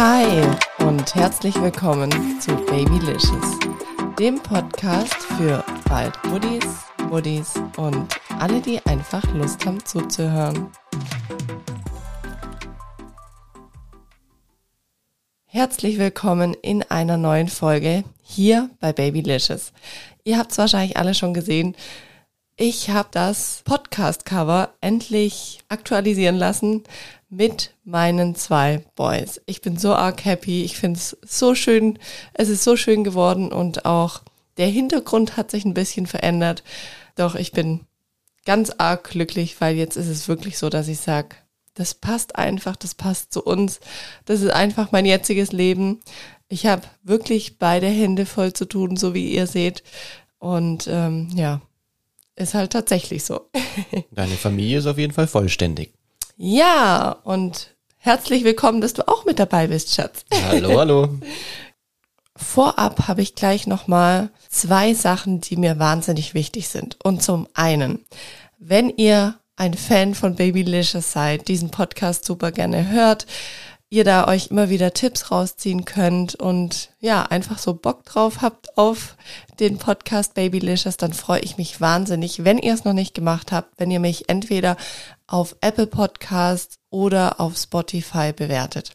[0.00, 0.46] Hi
[0.86, 2.08] und herzlich willkommen
[2.40, 3.58] zu Babylicious,
[4.16, 8.06] dem Podcast für bald Muddis, Muddis und
[8.38, 10.70] alle, die einfach Lust haben zuzuhören.
[15.46, 19.72] Herzlich willkommen in einer neuen Folge hier bei Babylicious.
[20.22, 21.74] Ihr habt es wahrscheinlich alle schon gesehen.
[22.56, 26.84] Ich habe das Podcast-Cover endlich aktualisieren lassen
[27.28, 29.40] mit meinen zwei Boys.
[29.46, 30.64] Ich bin so arg happy.
[30.64, 31.98] Ich finde es so schön.
[32.32, 34.22] Es ist so schön geworden und auch
[34.56, 36.62] der Hintergrund hat sich ein bisschen verändert.
[37.16, 37.80] Doch ich bin
[38.44, 41.36] ganz arg glücklich, weil jetzt ist es wirklich so, dass ich sage,
[41.74, 43.80] das passt einfach, das passt zu uns.
[44.24, 46.00] Das ist einfach mein jetziges Leben.
[46.48, 49.82] Ich habe wirklich beide Hände voll zu tun, so wie ihr seht.
[50.38, 51.60] Und ähm, ja,
[52.36, 53.50] ist halt tatsächlich so.
[54.10, 55.92] Deine Familie ist auf jeden Fall vollständig.
[56.40, 60.24] Ja, und herzlich willkommen, dass du auch mit dabei bist, Schatz.
[60.32, 61.18] Hallo, hallo.
[62.36, 66.96] Vorab habe ich gleich nochmal zwei Sachen, die mir wahnsinnig wichtig sind.
[67.02, 68.04] Und zum einen,
[68.56, 73.26] wenn ihr ein Fan von Babylicious seid, diesen Podcast super gerne hört,
[73.90, 78.76] ihr da euch immer wieder Tipps rausziehen könnt und ja, einfach so Bock drauf habt
[78.76, 79.16] auf
[79.60, 83.78] den Podcast Babylicious, dann freue ich mich wahnsinnig, wenn ihr es noch nicht gemacht habt,
[83.78, 84.76] wenn ihr mich entweder
[85.26, 88.94] auf Apple Podcasts oder auf Spotify bewertet.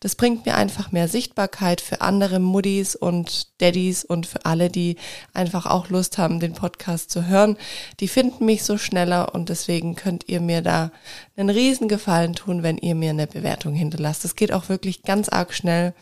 [0.00, 4.96] Das bringt mir einfach mehr Sichtbarkeit für andere Muddis und Daddys und für alle, die
[5.34, 7.56] einfach auch Lust haben, den Podcast zu hören.
[7.98, 10.92] Die finden mich so schneller und deswegen könnt ihr mir da
[11.36, 14.24] einen riesen Gefallen tun, wenn ihr mir eine Bewertung hinterlasst.
[14.24, 15.94] Das geht auch wirklich ganz arg schnell.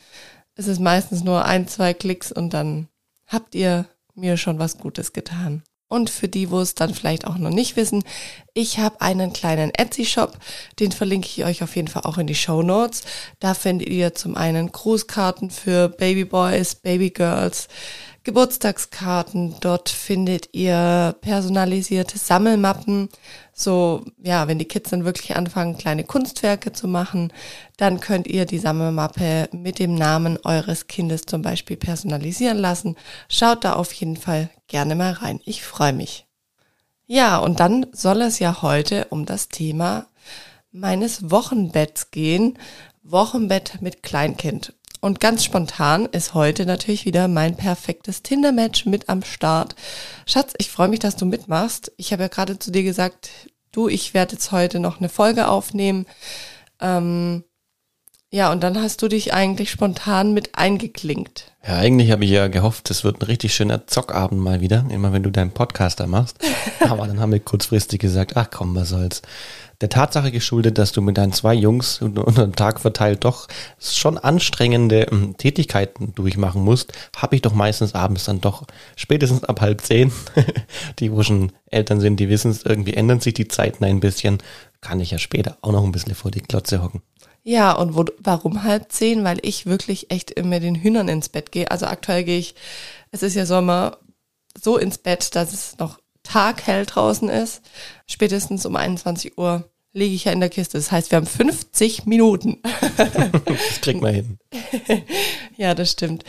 [0.56, 2.88] Es ist meistens nur ein, zwei Klicks und dann
[3.26, 5.62] habt ihr mir schon was Gutes getan.
[5.92, 8.04] Und für die, wo es dann vielleicht auch noch nicht wissen,
[8.54, 10.38] ich habe einen kleinen Etsy-Shop,
[10.78, 13.02] den verlinke ich euch auf jeden Fall auch in die Show Notes.
[13.40, 17.66] Da findet ihr zum einen Grußkarten für Babyboys, Babygirls,
[18.24, 19.54] Geburtstagskarten.
[19.60, 23.08] Dort findet ihr personalisierte Sammelmappen.
[23.52, 27.32] So, ja, wenn die Kids dann wirklich anfangen, kleine Kunstwerke zu machen,
[27.76, 32.96] dann könnt ihr die Sammelmappe mit dem Namen eures Kindes zum Beispiel personalisieren lassen.
[33.28, 35.40] Schaut da auf jeden Fall gerne mal rein.
[35.44, 36.26] Ich freue mich.
[37.06, 40.06] Ja, und dann soll es ja heute um das Thema
[40.72, 42.58] meines Wochenbetts gehen.
[43.02, 44.74] Wochenbett mit Kleinkind.
[45.00, 49.74] Und ganz spontan ist heute natürlich wieder mein perfektes Tinder-Match mit am Start.
[50.26, 51.90] Schatz, ich freue mich, dass du mitmachst.
[51.96, 53.30] Ich habe ja gerade zu dir gesagt,
[53.72, 56.04] du, ich werde jetzt heute noch eine Folge aufnehmen.
[56.80, 57.44] Ähm,
[58.32, 61.52] ja, und dann hast du dich eigentlich spontan mit eingeklinkt.
[61.66, 65.12] Ja, eigentlich habe ich ja gehofft, es wird ein richtig schöner Zockabend mal wieder, immer
[65.12, 66.38] wenn du deinen Podcaster machst.
[66.80, 69.22] Aber dann haben wir kurzfristig gesagt, ach komm, was soll's
[69.80, 73.48] der Tatsache geschuldet, dass du mit deinen zwei Jungs unter den Tag verteilt doch
[73.80, 79.60] schon anstrengende ähm, Tätigkeiten durchmachen musst, habe ich doch meistens abends dann doch spätestens ab
[79.60, 80.12] halb zehn,
[80.98, 84.38] die wo schon Eltern sind, die wissen es, irgendwie ändern sich die Zeiten ein bisschen,
[84.80, 87.02] kann ich ja später auch noch ein bisschen vor die Klotze hocken.
[87.42, 89.24] Ja, und wo, warum halb zehn?
[89.24, 91.70] Weil ich wirklich echt immer den Hühnern ins Bett gehe.
[91.70, 92.54] Also aktuell gehe ich,
[93.12, 93.96] es ist ja Sommer,
[94.60, 97.62] so ins Bett, dass es noch taghell draußen ist,
[98.06, 100.78] spätestens um 21 Uhr lege ich ja in der Kiste.
[100.78, 102.58] Das heißt, wir haben 50 Minuten.
[102.96, 104.38] das kriegt man hin.
[105.56, 106.24] ja, das stimmt.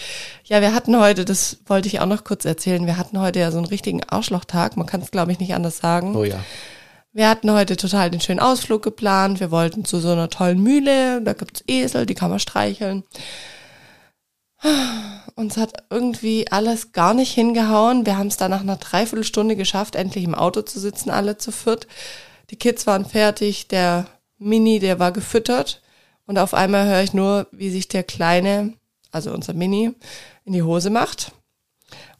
[0.45, 3.51] Ja, wir hatten heute, das wollte ich auch noch kurz erzählen, wir hatten heute ja
[3.51, 4.77] so einen richtigen Arschlochtag.
[4.77, 6.15] Man kann es, glaube ich, nicht anders sagen.
[6.15, 6.43] Oh ja.
[7.13, 9.41] Wir hatten heute total den schönen Ausflug geplant.
[9.41, 11.21] Wir wollten zu so einer tollen Mühle.
[11.21, 13.03] Da gibt's Esel, die kann man streicheln.
[15.35, 18.05] Uns hat irgendwie alles gar nicht hingehauen.
[18.05, 21.51] Wir haben es dann nach einer Dreiviertelstunde geschafft, endlich im Auto zu sitzen, alle zu
[21.51, 21.87] viert.
[22.51, 24.07] Die Kids waren fertig, der
[24.37, 25.81] Mini, der war gefüttert.
[26.25, 28.73] Und auf einmal höre ich nur, wie sich der Kleine,
[29.11, 29.91] also unser Mini,
[30.45, 31.31] in die Hose macht.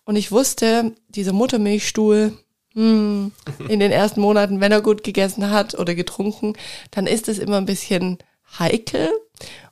[0.06, 2.38] Und ich wusste, dieser Muttermilchstuhl,
[2.74, 3.32] hm,
[3.68, 6.54] in den ersten Monaten, wenn er gut gegessen hat oder getrunken,
[6.92, 8.18] dann ist es immer ein bisschen
[8.58, 9.10] heikel.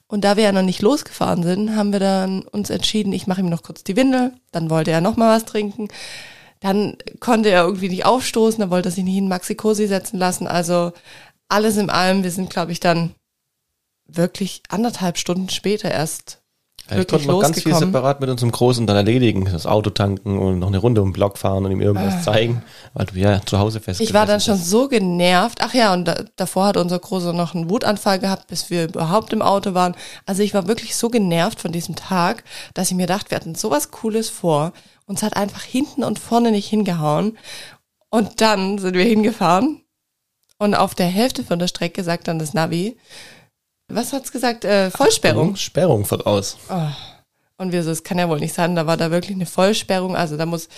[0.07, 3.41] Und da wir ja noch nicht losgefahren sind, haben wir dann uns entschieden, ich mache
[3.41, 5.87] ihm noch kurz die Windel, dann wollte er noch mal was trinken.
[6.59, 10.47] Dann konnte er irgendwie nicht aufstoßen, dann wollte er sich nicht in Maxi-Cosi setzen lassen.
[10.47, 10.91] Also
[11.47, 13.15] alles in allem, wir sind, glaube ich, dann
[14.05, 16.39] wirklich anderthalb Stunden später erst
[16.89, 19.47] ja, ich konnte noch ganz viel separat mit unserem Großen dann erledigen.
[19.51, 22.21] Das Auto tanken und noch eine Runde um den Block fahren und ihm irgendwas ah.
[22.21, 22.63] zeigen,
[22.93, 25.59] weil du ja zu Hause fest Ich war dann schon so genervt.
[25.61, 29.33] Ach ja, und da, davor hat unser Großer noch einen Wutanfall gehabt, bis wir überhaupt
[29.33, 29.95] im Auto waren.
[30.25, 33.55] Also ich war wirklich so genervt von diesem Tag, dass ich mir dachte, wir hatten
[33.55, 34.73] sowas Cooles vor.
[35.09, 37.35] Uns hat einfach hinten und vorne nicht hingehauen.
[38.11, 39.81] Und dann sind wir hingefahren
[40.59, 42.95] und auf der Hälfte von der Strecke sagt dann das Navi,
[43.87, 44.65] was hat's gesagt?
[44.65, 45.47] Äh, Vollsperrung.
[45.47, 46.57] Achtung, Sperrung voraus.
[46.69, 46.89] Oh.
[47.57, 50.15] Und wir so, es kann ja wohl nicht sein, da war da wirklich eine Vollsperrung.
[50.15, 50.69] Also da muss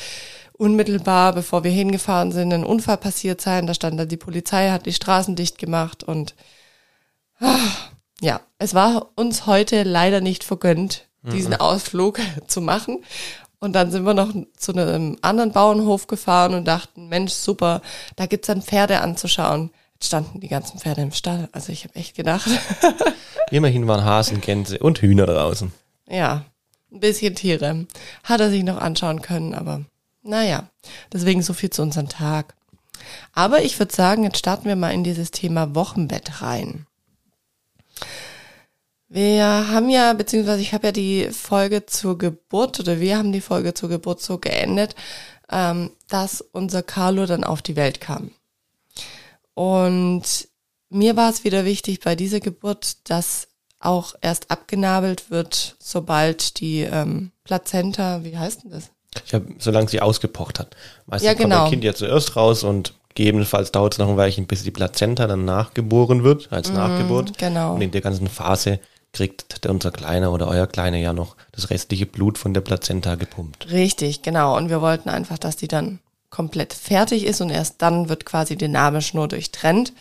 [0.54, 3.68] unmittelbar, bevor wir hingefahren sind, ein Unfall passiert sein.
[3.68, 6.36] Da stand da die Polizei, hat die Straßen dicht gemacht und
[7.42, 7.58] ah,
[8.22, 13.04] ja, es war uns heute leider nicht vergönnt, diesen Ausflug zu machen.
[13.62, 17.82] Und dann sind wir noch zu einem anderen Bauernhof gefahren und dachten, Mensch, super,
[18.16, 19.70] da gibt's dann Pferde anzuschauen.
[19.94, 21.48] Jetzt standen die ganzen Pferde im Stall.
[21.52, 22.50] Also ich habe echt gedacht,
[23.52, 25.72] Immerhin waren Hasen, Gänse und Hühner draußen.
[26.10, 26.44] ja,
[26.92, 27.86] ein bisschen Tiere.
[28.24, 29.82] Hat er sich noch anschauen können, aber
[30.24, 30.68] naja,
[31.14, 32.56] deswegen so viel zu unserem Tag.
[33.34, 36.88] Aber ich würde sagen, jetzt starten wir mal in dieses Thema Wochenbett rein.
[39.14, 43.42] Wir haben ja, beziehungsweise ich habe ja die Folge zur Geburt oder wir haben die
[43.42, 44.96] Folge zur Geburt so geendet,
[45.52, 48.32] ähm, dass unser Carlo dann auf die Welt kam.
[49.54, 50.48] Und
[50.90, 53.50] mir war es wieder wichtig bei dieser Geburt, dass
[53.82, 58.92] auch erst abgenabelt wird, sobald die ähm, Plazenta, wie heißt denn das?
[59.26, 60.78] Ich habe, solange sie ausgepocht hat.
[61.06, 61.64] Meistens Ja, kommt genau.
[61.64, 65.28] das Kind ja zuerst raus und gegebenenfalls dauert es noch ein Weilchen, bis die Plazenta
[65.28, 67.38] dann nachgeboren wird, als Nachgeburt.
[67.38, 67.76] genau.
[67.76, 68.80] Und in der ganzen Phase
[69.14, 73.16] kriegt der, unser Kleiner oder euer Kleiner ja noch das restliche Blut von der Plazenta
[73.16, 73.70] gepumpt.
[73.72, 74.58] Richtig, genau.
[74.58, 76.00] Und wir wollten einfach, dass die dann
[76.30, 79.94] komplett fertig ist und erst dann wird quasi die Nabelschnur durchtrennt.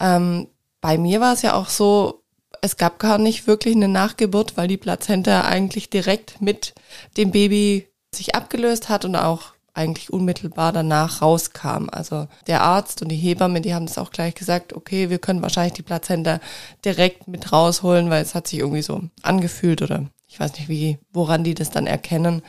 [0.00, 0.48] Ähm,
[0.80, 2.22] bei mir war es ja auch so,
[2.60, 6.74] es gab gar nicht wirklich eine Nachgeburt, weil die Plazenta eigentlich direkt mit
[7.16, 11.88] dem Baby sich abgelöst hat und auch eigentlich unmittelbar danach rauskam.
[11.90, 15.42] Also der Arzt und die Hebamme, die haben das auch gleich gesagt, okay, wir können
[15.42, 16.40] wahrscheinlich die Plazenta
[16.84, 20.98] direkt mit rausholen, weil es hat sich irgendwie so angefühlt oder ich weiß nicht wie,
[21.12, 22.42] woran die das dann erkennen.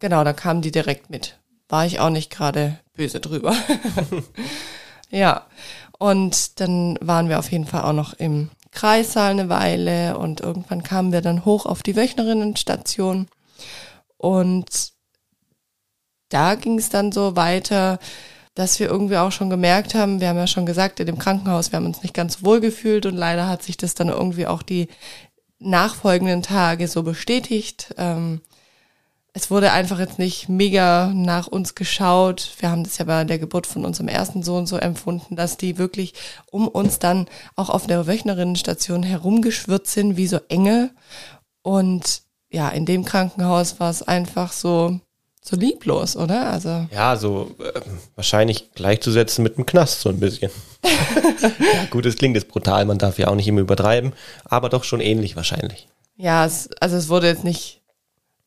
[0.00, 1.38] Genau, da kamen die direkt mit.
[1.68, 3.54] War ich auch nicht gerade böse drüber.
[5.10, 5.46] ja,
[5.98, 10.82] und dann waren wir auf jeden Fall auch noch im Kreissaal eine Weile und irgendwann
[10.82, 13.28] kamen wir dann hoch auf die Wöchnerinnenstation
[14.16, 14.91] und
[16.32, 17.98] da ging es dann so weiter,
[18.54, 21.72] dass wir irgendwie auch schon gemerkt haben, wir haben ja schon gesagt, in dem Krankenhaus,
[21.72, 24.62] wir haben uns nicht ganz wohl gefühlt und leider hat sich das dann irgendwie auch
[24.62, 24.88] die
[25.58, 27.94] nachfolgenden Tage so bestätigt.
[27.96, 28.40] Ähm,
[29.34, 32.50] es wurde einfach jetzt nicht mega nach uns geschaut.
[32.58, 35.78] Wir haben das ja bei der Geburt von unserem ersten Sohn so empfunden, dass die
[35.78, 36.12] wirklich
[36.50, 37.26] um uns dann
[37.56, 40.90] auch auf der Wöchnerinnenstation herumgeschwirrt sind wie so Engel.
[41.62, 45.00] Und ja, in dem Krankenhaus war es einfach so,
[45.44, 46.50] so lieblos, oder?
[46.50, 47.80] Also, Ja, so äh,
[48.14, 50.50] wahrscheinlich gleichzusetzen mit einem Knast so ein bisschen.
[50.84, 54.12] ja, gut, es klingt jetzt brutal, man darf ja auch nicht immer übertreiben,
[54.44, 55.88] aber doch schon ähnlich wahrscheinlich.
[56.16, 57.82] ja, es, also es wurde jetzt nicht,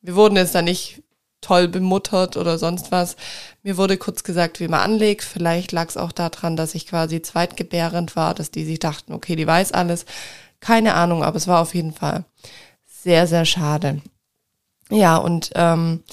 [0.02, 1.02] wir wurden jetzt da nicht
[1.42, 3.18] toll bemuttert oder sonst was.
[3.62, 5.24] Mir wurde kurz gesagt, wie man anlegt.
[5.24, 9.36] Vielleicht lag es auch daran, dass ich quasi zweitgebärend war, dass die sich dachten, okay,
[9.36, 10.06] die weiß alles.
[10.60, 12.24] Keine Ahnung, aber es war auf jeden Fall
[12.88, 14.02] sehr, sehr schade.
[14.90, 16.04] Ja, und ähm,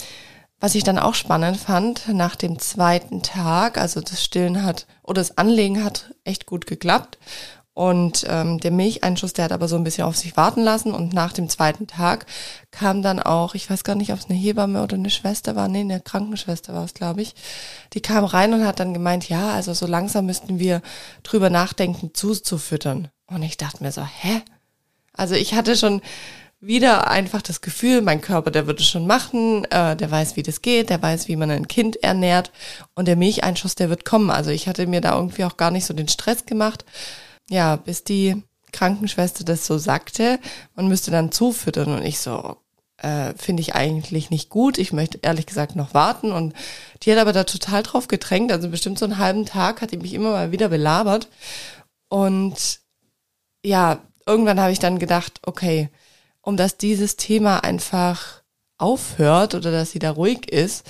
[0.62, 5.20] was ich dann auch spannend fand, nach dem zweiten Tag, also das Stillen hat oder
[5.20, 7.18] das Anlegen hat echt gut geklappt.
[7.74, 10.92] Und ähm, der Milcheinschuss, der hat aber so ein bisschen auf sich warten lassen.
[10.92, 12.26] Und nach dem zweiten Tag
[12.70, 15.66] kam dann auch, ich weiß gar nicht, ob es eine Hebamme oder eine Schwester war,
[15.66, 17.34] nee, eine Krankenschwester war es, glaube ich.
[17.94, 20.80] Die kam rein und hat dann gemeint, ja, also so langsam müssten wir
[21.24, 23.08] drüber nachdenken, zuzufüttern.
[23.26, 24.42] Und ich dachte mir so, hä?
[25.12, 26.02] Also ich hatte schon
[26.62, 30.44] wieder einfach das Gefühl, mein Körper, der wird es schon machen, äh, der weiß, wie
[30.44, 32.52] das geht, der weiß, wie man ein Kind ernährt
[32.94, 34.30] und der Milcheinschuss, der wird kommen.
[34.30, 36.84] Also ich hatte mir da irgendwie auch gar nicht so den Stress gemacht.
[37.50, 38.40] Ja, bis die
[38.72, 40.38] Krankenschwester das so sagte,
[40.76, 42.56] man müsste dann zufüttern und ich so,
[42.98, 44.78] äh, finde ich eigentlich nicht gut.
[44.78, 46.54] Ich möchte ehrlich gesagt noch warten und
[47.02, 48.52] die hat aber da total drauf gedrängt.
[48.52, 51.28] Also bestimmt so einen halben Tag hat die mich immer mal wieder belabert
[52.08, 52.78] und
[53.64, 55.88] ja, irgendwann habe ich dann gedacht, okay,
[56.42, 58.42] um dass dieses Thema einfach
[58.78, 60.84] aufhört oder dass sie da ruhig ist,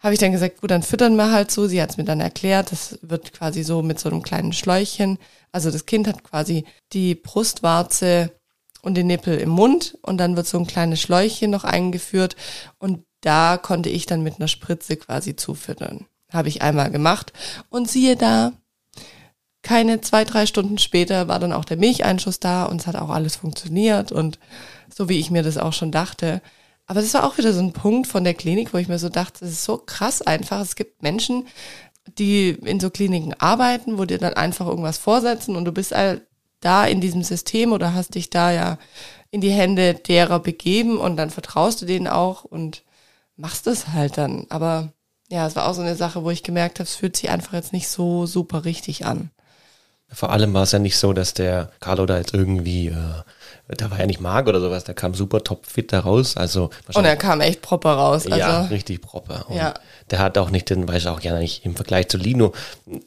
[0.00, 1.66] habe ich dann gesagt, gut, dann füttern wir halt so.
[1.66, 5.18] Sie hat es mir dann erklärt, das wird quasi so mit so einem kleinen Schläuchchen.
[5.50, 8.30] Also das Kind hat quasi die Brustwarze
[8.82, 12.36] und den Nippel im Mund und dann wird so ein kleines Schläuchchen noch eingeführt
[12.78, 16.06] und da konnte ich dann mit einer Spritze quasi zufüttern.
[16.32, 17.32] Habe ich einmal gemacht
[17.70, 18.52] und siehe da,
[19.62, 23.10] keine zwei, drei Stunden später war dann auch der Milcheinschuss da und es hat auch
[23.10, 24.38] alles funktioniert und
[24.98, 26.42] so wie ich mir das auch schon dachte.
[26.88, 29.08] Aber das war auch wieder so ein Punkt von der Klinik, wo ich mir so
[29.08, 30.60] dachte, das ist so krass einfach.
[30.60, 31.46] Es gibt Menschen,
[32.18, 36.22] die in so Kliniken arbeiten, wo dir dann einfach irgendwas vorsetzen und du bist halt
[36.58, 38.78] da in diesem System oder hast dich da ja
[39.30, 42.82] in die Hände derer begeben und dann vertraust du denen auch und
[43.36, 44.46] machst es halt dann.
[44.48, 44.92] Aber
[45.30, 47.52] ja, es war auch so eine Sache, wo ich gemerkt habe, es fühlt sich einfach
[47.52, 49.30] jetzt nicht so super richtig an.
[50.10, 53.22] Vor allem war es ja nicht so, dass der Carlo da jetzt irgendwie, äh,
[53.68, 56.36] der war ja nicht mag oder sowas, der kam super topfit da raus.
[56.36, 58.24] Also Und er kam echt proper raus.
[58.24, 59.44] Also, ja, richtig proper.
[59.48, 59.74] Und Ja.
[60.10, 62.54] Der hat auch nicht den, weiß ich auch gerne nicht, im Vergleich zu Lino,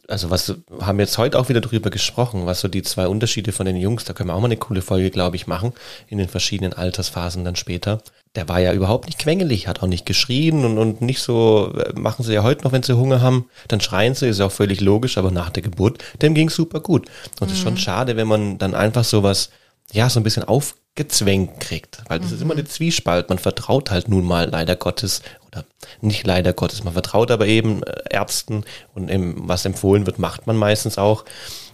[0.08, 3.65] also was, haben jetzt heute auch wieder drüber gesprochen, was so die zwei Unterschiede von
[3.65, 5.74] den Jungs, da können wir auch mal eine coole Folge, glaube ich, machen,
[6.08, 8.01] in den verschiedenen Altersphasen dann später.
[8.36, 11.91] Der war ja überhaupt nicht quengelig, hat auch nicht geschrien und, und nicht so, äh,
[12.00, 14.51] machen sie ja heute noch, wenn sie Hunger haben, dann schreien sie, ist ja auch
[14.51, 17.08] völlig logisch, aber nach der Geburt, dem ging super gut.
[17.39, 19.50] Und es ist schon schade, wenn man dann einfach sowas,
[19.91, 23.29] ja, so ein bisschen aufgezwängt kriegt, weil das ist immer eine Zwiespalt.
[23.29, 25.65] Man vertraut halt nun mal leider Gottes oder
[26.00, 30.48] nicht leider Gottes, man vertraut aber eben äh, Ärzten und eben, was empfohlen wird, macht
[30.48, 31.25] man meistens auch.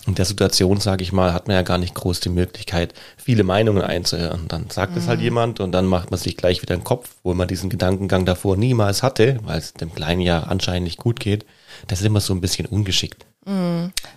[0.07, 3.43] In der Situation, sage ich mal, hat man ja gar nicht groß die Möglichkeit, viele
[3.43, 4.47] Meinungen einzuhören.
[4.47, 7.33] Dann sagt es halt jemand und dann macht man sich gleich wieder den Kopf, wo
[7.33, 11.45] man diesen Gedankengang davor niemals hatte, weil es dem Kleinen ja anscheinend nicht gut geht.
[11.87, 13.25] Das ist immer so ein bisschen ungeschickt.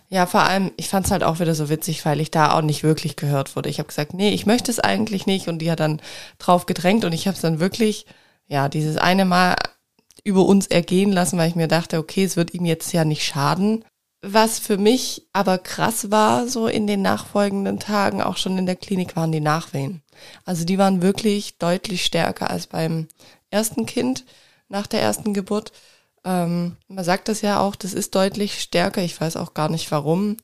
[0.09, 2.63] Ja, vor allem, ich fand es halt auch wieder so witzig, weil ich da auch
[2.63, 3.69] nicht wirklich gehört wurde.
[3.69, 6.03] Ich habe gesagt, nee, ich möchte es eigentlich nicht und die hat dann
[6.39, 8.07] drauf gedrängt und ich habe es dann wirklich,
[8.49, 9.55] ja, dieses eine Mal
[10.25, 13.25] über uns ergehen lassen, weil ich mir dachte, okay, es wird ihm jetzt ja nicht
[13.25, 13.85] schaden.
[14.21, 18.77] Was für mich aber krass war, so in den nachfolgenden Tagen, auch schon in der
[18.77, 20.03] Klinik, waren die Nachwehen.
[20.45, 23.07] Also die waren wirklich deutlich stärker als beim
[23.51, 24.25] ersten Kind
[24.69, 25.73] nach der ersten Geburt.
[26.25, 29.03] Ähm, man sagt das ja auch, das ist deutlich stärker.
[29.03, 30.37] Ich weiß auch gar nicht warum.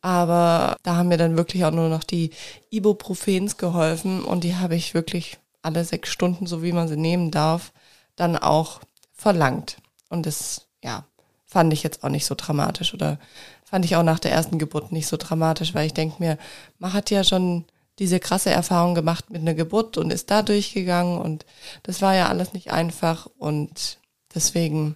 [0.00, 2.30] Aber da haben mir dann wirklich auch nur noch die
[2.70, 7.30] Ibuprofens geholfen und die habe ich wirklich alle sechs Stunden, so wie man sie nehmen
[7.30, 7.72] darf,
[8.14, 8.80] dann auch
[9.12, 9.78] verlangt.
[10.08, 11.04] Und das, ja,
[11.44, 13.18] fand ich jetzt auch nicht so dramatisch oder
[13.64, 16.38] fand ich auch nach der ersten Geburt nicht so dramatisch, weil ich denke mir,
[16.78, 17.64] man hat ja schon
[17.98, 21.44] diese krasse Erfahrung gemacht mit einer Geburt und ist da durchgegangen und
[21.82, 23.98] das war ja alles nicht einfach und
[24.34, 24.94] deswegen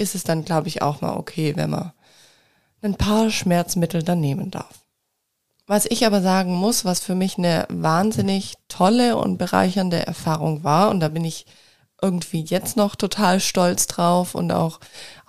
[0.00, 1.92] ist es dann, glaube ich, auch mal okay, wenn man
[2.82, 4.84] ein paar Schmerzmittel dann nehmen darf.
[5.66, 10.90] Was ich aber sagen muss, was für mich eine wahnsinnig tolle und bereichernde Erfahrung war,
[10.90, 11.46] und da bin ich
[12.02, 14.80] irgendwie jetzt noch total stolz drauf und auch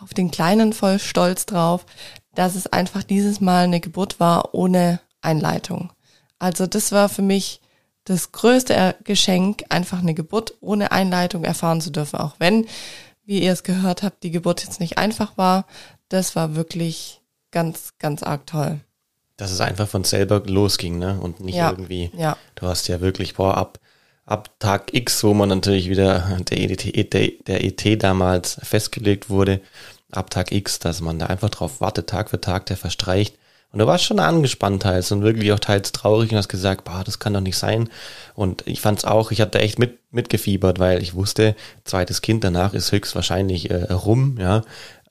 [0.01, 1.85] auf den Kleinen voll stolz drauf,
[2.33, 5.91] dass es einfach dieses Mal eine Geburt war ohne Einleitung.
[6.39, 7.61] Also das war für mich
[8.05, 12.65] das größte Geschenk, einfach eine Geburt ohne Einleitung erfahren zu dürfen, auch wenn,
[13.31, 15.65] wie ihr es gehört habt, die Geburt jetzt nicht einfach war.
[16.09, 17.21] Das war wirklich
[17.51, 18.81] ganz, ganz arg toll.
[19.37, 21.17] Dass es einfach von selber losging, ne?
[21.17, 22.11] Und nicht Ja, irgendwie.
[22.17, 22.35] ja.
[22.55, 23.79] Du hast ja wirklich, boah, ab,
[24.25, 29.61] ab Tag X, wo man natürlich wieder der ET, der, der ET damals festgelegt wurde,
[30.11, 33.37] ab Tag X, dass man da einfach drauf wartet, Tag für Tag, der verstreicht.
[33.71, 37.03] Und du warst schon angespannt teils und wirklich auch teils traurig und hast gesagt, boah,
[37.05, 37.89] das kann doch nicht sein.
[38.35, 42.73] Und ich fand's auch, ich hatte echt mit, mitgefiebert, weil ich wusste, zweites Kind danach
[42.73, 44.63] ist höchstwahrscheinlich äh, rum, ja.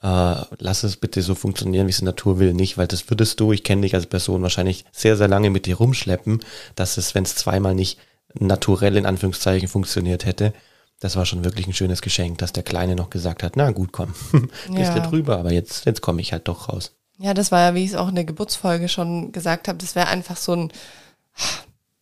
[0.03, 3.39] Äh, lass es bitte so funktionieren, wie es die Natur will, nicht, weil das würdest
[3.41, 6.41] du, ich kenne dich als Person, wahrscheinlich sehr, sehr lange mit dir rumschleppen,
[6.75, 7.99] dass es, wenn es zweimal nicht
[8.39, 10.53] naturell in Anführungszeichen funktioniert hätte,
[11.01, 13.91] das war schon wirklich ein schönes Geschenk, dass der Kleine noch gesagt hat, na gut,
[13.93, 14.15] komm,
[14.75, 15.01] gehst Ja.
[15.01, 16.93] du drüber, aber jetzt, jetzt komme ich halt doch raus.
[17.23, 19.95] Ja, das war ja, wie ich es auch in der Geburtsfolge schon gesagt habe, das
[19.95, 20.73] wäre einfach so ein,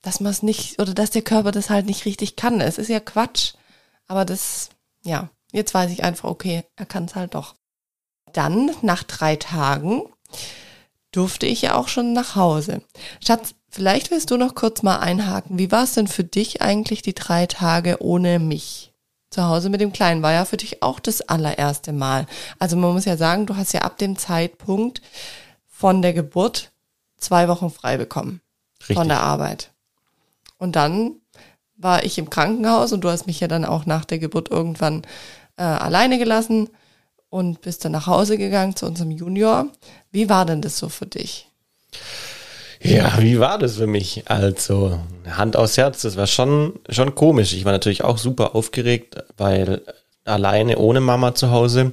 [0.00, 2.60] dass man es nicht, oder dass der Körper das halt nicht richtig kann.
[2.60, 3.54] Es ist ja Quatsch.
[4.06, 4.70] Aber das,
[5.02, 7.56] ja, jetzt weiß ich einfach, okay, er kann es halt doch.
[8.32, 10.02] Dann, nach drei Tagen,
[11.10, 12.82] durfte ich ja auch schon nach Hause.
[13.24, 15.58] Schatz, vielleicht willst du noch kurz mal einhaken.
[15.58, 18.87] Wie war es denn für dich eigentlich die drei Tage ohne mich?
[19.30, 22.26] Zu Hause mit dem Kleinen war ja für dich auch das allererste Mal.
[22.58, 25.02] Also man muss ja sagen, du hast ja ab dem Zeitpunkt
[25.66, 26.72] von der Geburt
[27.18, 28.40] zwei Wochen frei bekommen
[28.80, 28.96] Richtig.
[28.96, 29.72] von der Arbeit.
[30.56, 31.16] Und dann
[31.76, 35.02] war ich im Krankenhaus und du hast mich ja dann auch nach der Geburt irgendwann
[35.56, 36.70] äh, alleine gelassen
[37.30, 39.68] und bist dann nach Hause gegangen zu unserem Junior.
[40.10, 41.48] Wie war denn das so für dich?
[42.82, 44.24] Ja, wie war das für mich?
[44.26, 47.52] Also, Hand aufs Herz, das war schon, schon komisch.
[47.52, 49.82] Ich war natürlich auch super aufgeregt, weil
[50.24, 51.92] alleine ohne Mama zu Hause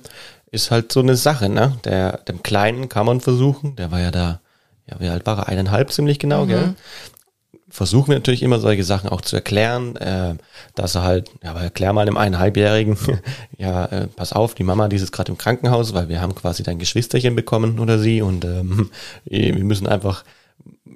[0.52, 1.78] ist halt so eine Sache, ne?
[1.86, 4.42] Der, dem Kleinen kann man versuchen, der war ja da,
[4.90, 5.48] ja, wie alt war er?
[5.48, 6.76] Eineinhalb ziemlich genau, gell?
[7.68, 10.36] Versuchen wir natürlich immer solche Sachen auch zu erklären, äh,
[10.76, 12.98] dass er halt, ja, aber erklär mal einem eineinhalbjährigen,
[13.58, 16.64] ja, äh, pass auf, die Mama, die ist gerade im Krankenhaus, weil wir haben quasi
[16.64, 18.92] dein Geschwisterchen bekommen oder sie und ähm,
[19.26, 20.24] wir müssen einfach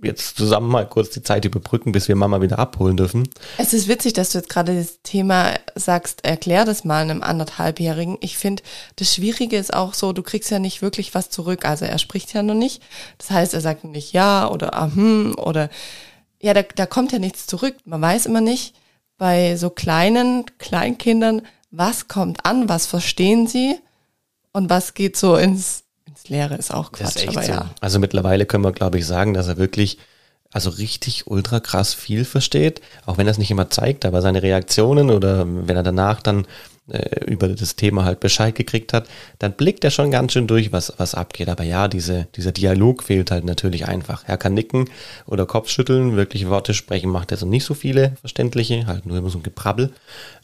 [0.04, 3.30] jetzt zusammen mal kurz die Zeit überbrücken, bis wir Mama wieder abholen dürfen.
[3.58, 8.18] Es ist witzig, dass du jetzt gerade das Thema sagst, erklär das mal einem anderthalbjährigen.
[8.22, 8.64] Ich finde,
[8.98, 11.66] das Schwierige ist auch so, du kriegst ja nicht wirklich was zurück.
[11.66, 12.82] Also er spricht ja noch nicht.
[13.18, 15.70] Das heißt, er sagt nicht ja oder ah, hm, oder
[16.42, 17.76] ja, da, da kommt ja nichts zurück.
[17.86, 18.74] Man weiß immer nicht
[19.18, 23.78] bei so kleinen Kleinkindern, was kommt an, was verstehen sie
[24.54, 25.84] und was geht so ins,
[26.30, 27.52] Leere ist auch Quatsch, ist aber so.
[27.52, 27.70] ja.
[27.82, 29.98] Also mittlerweile können wir, glaube ich, sagen, dass er wirklich
[30.52, 34.42] also richtig ultra krass viel versteht, auch wenn er es nicht immer zeigt, aber seine
[34.42, 36.48] Reaktionen oder wenn er danach dann
[36.90, 39.08] äh, über das Thema halt Bescheid gekriegt hat,
[39.38, 41.50] dann blickt er schon ganz schön durch, was, was abgeht.
[41.50, 44.24] Aber ja, diese, dieser Dialog fehlt halt natürlich einfach.
[44.26, 44.90] Er kann nicken
[45.28, 49.30] oder Kopfschütteln, wirklich Worte sprechen, macht er so nicht so viele verständliche, halt nur immer
[49.30, 49.92] so ein Geprabbel.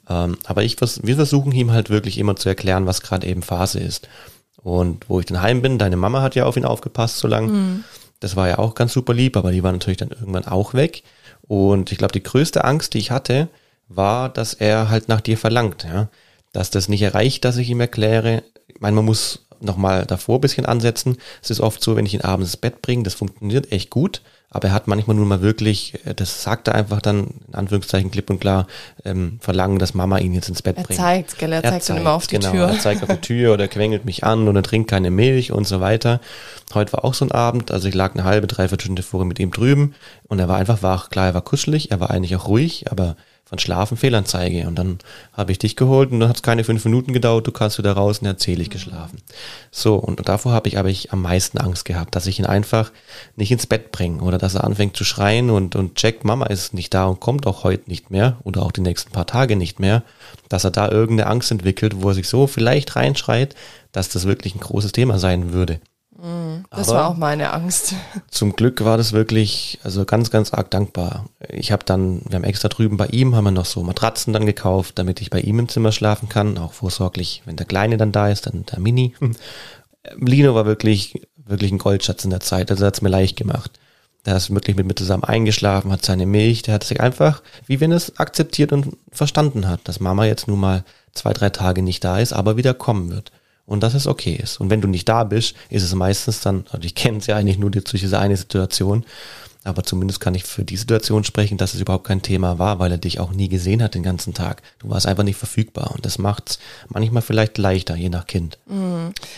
[0.08, 3.80] Ähm, aber ich, wir versuchen ihm halt wirklich immer zu erklären, was gerade eben Phase
[3.80, 4.08] ist.
[4.66, 7.84] Und wo ich dann heim bin, deine Mama hat ja auf ihn aufgepasst so lang.
[8.20, 11.04] Das war ja auch ganz super lieb, aber die war natürlich dann irgendwann auch weg.
[11.44, 13.48] Und ich glaube, die größte Angst, die ich hatte,
[13.90, 16.10] war, dass er halt nach dir verlangt, ja.
[16.52, 18.42] Dass das nicht erreicht, dass ich ihm erkläre.
[18.66, 21.18] Ich meine, man muss nochmal davor ein bisschen ansetzen.
[21.44, 24.24] Es ist oft so, wenn ich ihn abends ins Bett bringe, das funktioniert echt gut.
[24.50, 28.12] Aber er hat manchmal nun mal wirklich, äh, das sagt er einfach dann, in Anführungszeichen
[28.12, 28.68] klipp und klar,
[29.04, 31.00] ähm, verlangen, dass Mama ihn jetzt ins Bett Er bringt.
[31.00, 32.68] zeigt, gell, er zeigt dann immer auf die genau, Tür.
[32.68, 35.82] Er zeigt auf die Tür oder quengelt mich an oder trinkt keine Milch und so
[35.82, 36.22] weiter.
[36.74, 39.40] Heute war auch so ein Abend, also ich lag eine halbe, dreiviertel Stunde vorher mit
[39.40, 39.94] ihm drüben
[40.28, 41.10] und er war einfach wach.
[41.10, 44.68] Klar, er war kuschelig, er war eigentlich auch ruhig, aber von Schlafen Fehlanzeige.
[44.68, 44.98] Und dann
[45.32, 47.94] habe ich dich geholt und dann hat es keine fünf Minuten gedauert, du kannst wieder
[47.94, 49.22] raus und er hat selig geschlafen.
[49.72, 52.92] So, und davor habe ich aber ich am meisten Angst gehabt, dass ich ihn einfach
[53.36, 56.74] nicht ins Bett bringe oder dass er anfängt zu schreien und, und checkt, Mama ist
[56.74, 59.80] nicht da und kommt auch heute nicht mehr oder auch die nächsten paar Tage nicht
[59.80, 60.04] mehr,
[60.50, 63.56] dass er da irgendeine Angst entwickelt, wo er sich so vielleicht reinschreit,
[63.92, 65.80] dass das wirklich ein großes Thema sein würde.
[66.70, 67.94] Das Aber- war auch meine Angst.
[68.30, 71.26] Zum Glück war das wirklich, also ganz, ganz arg dankbar.
[71.50, 74.46] Ich habe dann, wir haben extra drüben bei ihm, haben wir noch so Matratzen dann
[74.46, 78.14] gekauft, damit ich bei ihm im Zimmer schlafen kann, auch vorsorglich, wenn der Kleine dann
[78.14, 79.14] da ist, dann der Mini.
[80.18, 83.72] Lino war wirklich, wirklich ein Goldschatz in der Zeit, also hat's mir leicht gemacht.
[84.26, 87.80] Der ist wirklich mit mir zusammen eingeschlafen, hat seine Milch, der hat sich einfach, wie
[87.80, 92.04] wenn es akzeptiert und verstanden hat, dass Mama jetzt nun mal zwei, drei Tage nicht
[92.04, 93.32] da ist, aber wieder kommen wird.
[93.66, 94.60] Und dass es okay ist.
[94.60, 97.36] Und wenn du nicht da bist, ist es meistens dann, also ich kenne es ja
[97.36, 99.06] eigentlich nur durch diese eine Situation,
[99.64, 102.92] aber zumindest kann ich für die Situation sprechen, dass es überhaupt kein Thema war, weil
[102.92, 104.62] er dich auch nie gesehen hat den ganzen Tag.
[104.78, 108.60] Du warst einfach nicht verfügbar und das macht's manchmal vielleicht leichter, je nach Kind.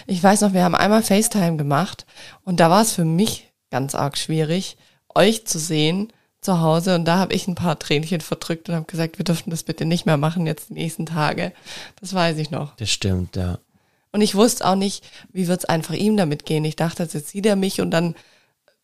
[0.06, 2.06] Ich weiß noch, wir haben einmal FaceTime gemacht
[2.44, 4.76] und da war es für mich ganz arg schwierig,
[5.16, 6.12] euch zu sehen
[6.42, 9.50] zu Hause und da habe ich ein paar Tränchen verdrückt und habe gesagt, wir dürfen
[9.50, 11.54] das bitte nicht mehr machen jetzt die nächsten Tage.
[12.02, 12.76] Das weiß ich noch.
[12.76, 13.60] Das stimmt, ja.
[14.18, 16.66] Und ich wusste auch nicht, wie wird's einfach ihm damit gehen.
[16.66, 18.16] Ich dachte, jetzt sieht er mich und dann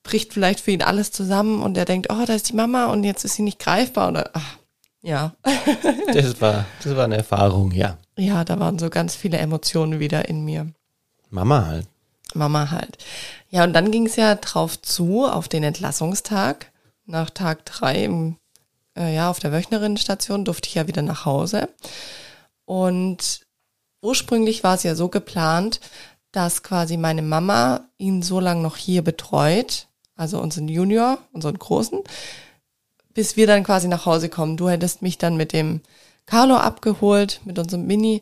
[0.03, 3.03] bricht vielleicht für ihn alles zusammen und er denkt, oh, da ist die Mama und
[3.03, 4.57] jetzt ist sie nicht greifbar oder ach,
[5.01, 5.33] ja.
[6.13, 7.97] Das war, das war eine Erfahrung, ja.
[8.15, 10.71] Ja, da waren so ganz viele Emotionen wieder in mir.
[11.31, 11.87] Mama halt.
[12.35, 12.99] Mama halt.
[13.49, 16.71] Ja, und dann ging es ja drauf zu, auf den Entlassungstag.
[17.07, 18.37] Nach Tag drei im,
[18.95, 21.69] äh, ja, auf der Wöchnerinnenstation durfte ich ja wieder nach Hause.
[22.65, 23.42] Und
[24.03, 25.79] ursprünglich war es ja so geplant,
[26.31, 31.99] dass quasi meine Mama ihn so lange noch hier betreut, also unseren Junior, unseren Großen,
[33.13, 34.57] bis wir dann quasi nach Hause kommen.
[34.57, 35.81] Du hättest mich dann mit dem
[36.25, 38.21] Carlo abgeholt, mit unserem Mini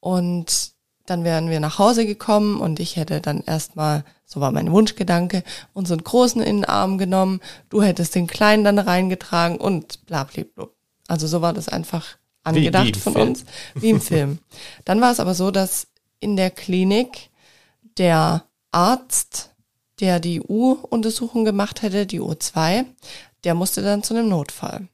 [0.00, 0.72] und
[1.06, 5.42] dann wären wir nach Hause gekommen und ich hätte dann erstmal, so war mein Wunschgedanke,
[5.72, 7.40] unseren Großen in den Arm genommen,
[7.70, 10.68] du hättest den Kleinen dann reingetragen und bla bla bla.
[11.08, 13.28] Also so war das einfach angedacht wie von Film.
[13.28, 14.38] uns, wie im Film.
[14.84, 15.86] Dann war es aber so, dass
[16.20, 17.30] in der Klinik
[17.98, 19.50] der Arzt,
[20.00, 22.84] der die U-Untersuchung gemacht hätte, die U2,
[23.44, 24.88] der musste dann zu einem Notfall.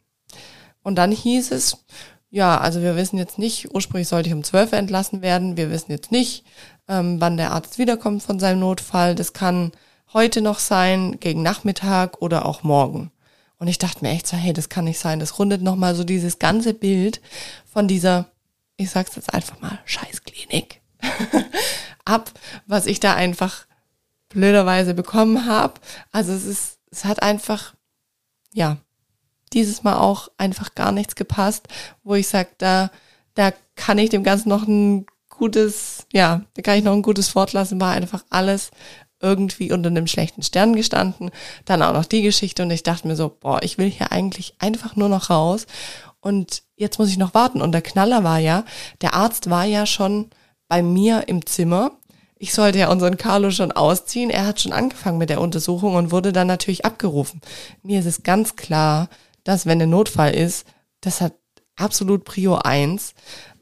[0.83, 1.85] Und dann hieß es,
[2.31, 5.71] ja, also wir wissen jetzt nicht, ursprünglich sollte ich um 12 Uhr entlassen werden, wir
[5.71, 6.45] wissen jetzt nicht,
[6.89, 9.15] ähm, wann der Arzt wiederkommt von seinem Notfall.
[9.15, 9.73] Das kann
[10.13, 13.11] heute noch sein, gegen Nachmittag oder auch morgen.
[13.59, 15.19] Und ich dachte mir echt so, hey, das kann nicht sein.
[15.19, 17.21] Das rundet nochmal so dieses ganze Bild
[17.67, 18.31] von dieser,
[18.77, 20.81] ich sag's jetzt einfach mal, Scheißklinik
[22.05, 22.31] ab,
[22.67, 23.67] was ich da einfach
[24.29, 25.75] blöderweise bekommen habe.
[26.13, 27.75] Also es ist, es hat einfach,
[28.53, 28.79] ja,
[29.53, 31.69] dieses Mal auch einfach gar nichts gepasst,
[32.05, 32.91] wo ich sage, da,
[33.35, 37.35] da kann ich dem Ganzen noch ein gutes, ja, da kann ich noch ein gutes
[37.35, 38.71] Wort lassen, war einfach alles
[39.21, 41.31] irgendwie unter einem schlechten Stern gestanden.
[41.65, 44.55] Dann auch noch die Geschichte und ich dachte mir so, boah, ich will hier eigentlich
[44.59, 45.67] einfach nur noch raus
[46.21, 47.61] und jetzt muss ich noch warten.
[47.61, 48.65] Und der Knaller war ja,
[49.01, 50.31] der Arzt war ja schon
[50.69, 51.93] bei mir im Zimmer.
[52.39, 54.31] Ich sollte ja unseren Carlo schon ausziehen.
[54.31, 57.41] Er hat schon angefangen mit der Untersuchung und wurde dann natürlich abgerufen.
[57.83, 59.09] Mir ist es ganz klar,
[59.45, 60.67] dass wenn ein Notfall ist,
[61.01, 61.35] das hat
[61.77, 63.15] absolut Prio eins.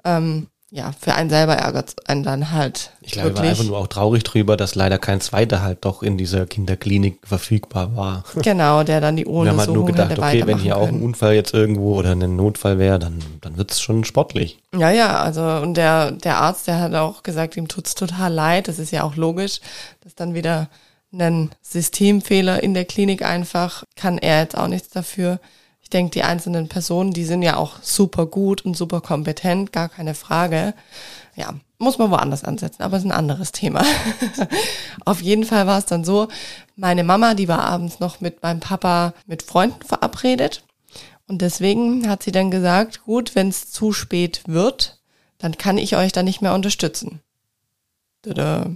[0.05, 2.91] Ähm, ja, für einen selber ärgert einen dann halt.
[3.01, 6.03] Ich glaube, ich war einfach nur auch traurig drüber, dass leider kein zweiter halt doch
[6.03, 8.25] in dieser Kinderklinik verfügbar war.
[8.43, 11.01] Genau, der dann die ohne Wir haben halt nur gedacht, okay, wenn hier auch ein
[11.01, 14.59] Unfall jetzt irgendwo oder ein Notfall wäre, dann, dann wird's schon sportlich.
[14.77, 18.69] Ja, ja, also und der, der Arzt, der hat auch gesagt, ihm tut's total leid.
[18.69, 19.61] Das ist ja auch logisch,
[20.05, 20.69] dass dann wieder
[21.15, 25.41] ein Systemfehler in der Klinik einfach, kann er jetzt auch nichts dafür.
[25.87, 29.89] Ich denke, die einzelnen Personen, die sind ja auch super gut und super kompetent, gar
[29.89, 30.75] keine Frage.
[31.37, 33.85] Ja, muss man woanders ansetzen, aber ist ein anderes Thema.
[35.05, 36.27] Auf jeden Fall war es dann so,
[36.75, 40.65] meine Mama, die war abends noch mit meinem Papa mit Freunden verabredet.
[41.29, 44.99] Und deswegen hat sie dann gesagt, gut, wenn es zu spät wird,
[45.39, 47.21] dann kann ich euch da nicht mehr unterstützen.
[48.23, 48.73] Tada.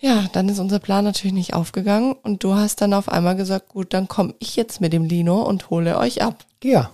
[0.00, 3.68] Ja, dann ist unser Plan natürlich nicht aufgegangen und du hast dann auf einmal gesagt,
[3.68, 6.44] gut, dann komme ich jetzt mit dem Lino und hole euch ab.
[6.62, 6.90] Ja.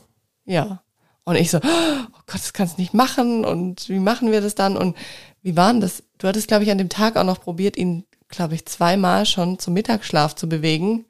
[0.47, 0.83] Ja.
[1.25, 4.55] Und ich so, oh Gott, das kannst du nicht machen und wie machen wir das
[4.55, 4.97] dann und
[5.43, 6.03] wie war denn das?
[6.19, 9.59] Du hattest, glaube ich, an dem Tag auch noch probiert, ihn, glaube ich, zweimal schon
[9.59, 11.05] zum Mittagsschlaf zu bewegen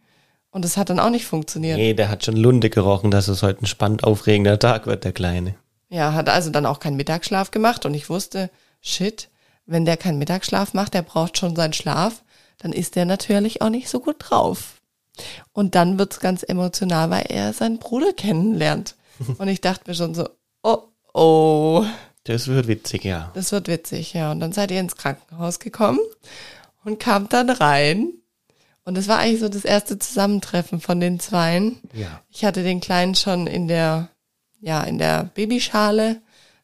[0.51, 1.77] und das hat dann auch nicht funktioniert.
[1.77, 5.13] Nee, der hat schon Lunde gerochen, dass es heute ein spannend aufregender Tag wird, der
[5.13, 5.55] Kleine.
[5.89, 9.29] Ja, hat also dann auch keinen Mittagsschlaf gemacht und ich wusste, shit,
[9.67, 12.23] wenn der keinen Mittagsschlaf macht, der braucht schon seinen Schlaf,
[12.59, 14.81] dann ist der natürlich auch nicht so gut drauf.
[15.53, 18.97] Und dann wird's ganz emotional, weil er seinen Bruder kennenlernt.
[19.39, 20.29] Und ich dachte mir schon so,
[20.63, 21.85] oh, oh.
[22.25, 23.31] Das wird witzig, ja.
[23.35, 24.33] Das wird witzig, ja.
[24.33, 26.01] Und dann seid ihr ins Krankenhaus gekommen
[26.85, 28.13] und kamt dann rein.
[28.85, 31.81] Und das war eigentlich so das erste Zusammentreffen von den Zweien.
[31.93, 32.23] Ja.
[32.31, 34.09] Ich hatte den Kleinen schon in der,
[34.61, 36.21] ja, in der Babyschale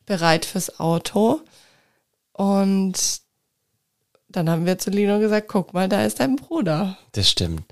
[0.07, 1.41] bereit fürs Auto.
[2.41, 3.21] Und
[4.31, 6.97] dann haben wir zu Lino gesagt, guck mal, da ist dein Bruder.
[7.13, 7.65] Das stimmt.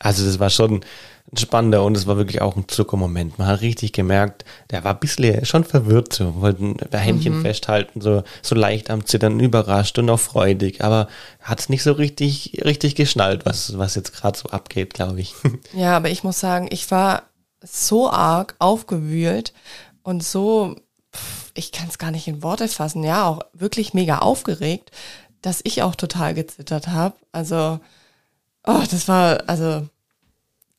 [0.00, 0.84] Also das war schon
[1.30, 3.38] ein spannender und es war wirklich auch ein Zuckermoment.
[3.38, 7.42] Man hat richtig gemerkt, der war ein bisschen schon verwirrt, so wollten Händchen mhm.
[7.42, 11.06] festhalten, so, so leicht am Zittern, überrascht und auch freudig, aber
[11.40, 15.32] hat es nicht so richtig, richtig geschnallt, was, was jetzt gerade so abgeht, glaube ich.
[15.74, 17.28] Ja, aber ich muss sagen, ich war
[17.60, 19.52] so arg aufgewühlt
[20.02, 20.74] und so
[21.54, 24.90] ich kann es gar nicht in Worte fassen, ja, auch wirklich mega aufgeregt,
[25.42, 27.16] dass ich auch total gezittert habe.
[27.32, 27.80] Also,
[28.66, 29.86] oh, das war also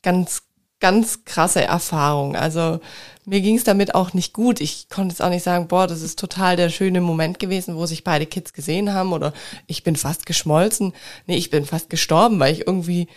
[0.02, 0.42] ganz,
[0.80, 2.36] ganz krasse Erfahrung.
[2.36, 2.80] Also
[3.24, 4.60] mir ging es damit auch nicht gut.
[4.60, 7.86] Ich konnte jetzt auch nicht sagen, boah, das ist total der schöne Moment gewesen, wo
[7.86, 9.32] sich beide Kids gesehen haben oder
[9.66, 10.92] ich bin fast geschmolzen.
[11.26, 13.08] Nee, ich bin fast gestorben, weil ich irgendwie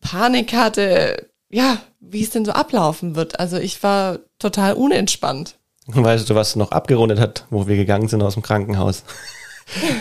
[0.00, 3.38] Panik hatte, ja, wie es denn so ablaufen wird.
[3.40, 5.58] Also ich war total unentspannt.
[5.86, 9.02] Weißt du, was noch abgerundet hat, wo wir gegangen sind aus dem Krankenhaus?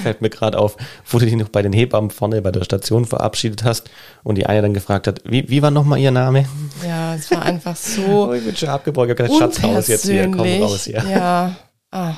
[0.04, 0.76] Fällt mir gerade auf,
[1.08, 3.90] wo du dich noch bei den Hebammen vorne bei der Station verabschiedet hast
[4.24, 6.46] und die eine dann gefragt hat, wie, wie war nochmal ihr Name?
[6.86, 8.02] Ja, es war einfach so.
[8.30, 11.04] oh, ich bin schon abgebeugt, ich habe gesagt, Schatz raus jetzt hier, komm raus hier.
[11.10, 11.56] Ja,
[11.92, 12.16] ah.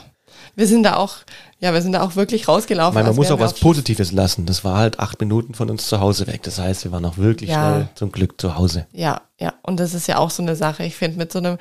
[0.55, 1.15] Wir sind da auch,
[1.59, 2.93] ja, wir sind da auch wirklich rausgelaufen.
[2.93, 4.45] Meine, man muss auch was Positives lassen.
[4.45, 6.43] Das war halt acht Minuten von uns zu Hause weg.
[6.43, 7.55] Das heißt, wir waren auch wirklich ja.
[7.55, 8.85] schnell zum Glück zu Hause.
[8.91, 9.53] Ja, ja.
[9.63, 10.83] Und das ist ja auch so eine Sache.
[10.83, 11.57] Ich finde, mit so einem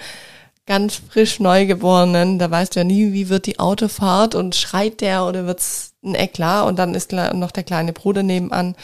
[0.67, 5.27] ganz frisch Neugeborenen, da weißt du ja nie, wie wird die Autofahrt und schreit der
[5.27, 8.77] oder wird's ein Eklat und dann ist noch der kleine Bruder nebenan.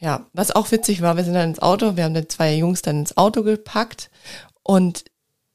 [0.00, 2.80] Ja, was auch witzig war, wir sind dann ins Auto, wir haben die zwei Jungs
[2.80, 4.10] dann ins Auto gepackt.
[4.62, 5.04] Und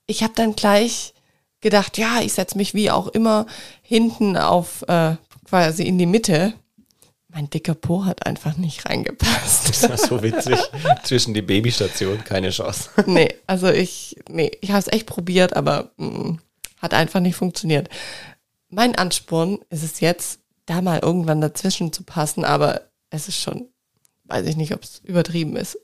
[0.05, 1.15] ich habe dann gleich
[1.61, 3.47] gedacht, ja, ich setz mich wie auch immer
[3.81, 5.15] hinten auf äh,
[5.47, 6.53] quasi in die Mitte
[7.35, 9.67] mein dicker Po hat einfach nicht reingepasst.
[9.67, 10.57] Das war so witzig.
[11.03, 12.89] Zwischen die Babystation keine Chance.
[13.07, 16.39] Nee, also ich, nee, ich habe es echt probiert, aber mh, mm,
[16.81, 17.89] hat einfach nicht funktioniert.
[18.69, 23.67] Mein Ansporn ist es jetzt, da mal irgendwann dazwischen zu passen, aber es ist schon,
[24.23, 25.77] weiß ich nicht, ob es übertrieben ist.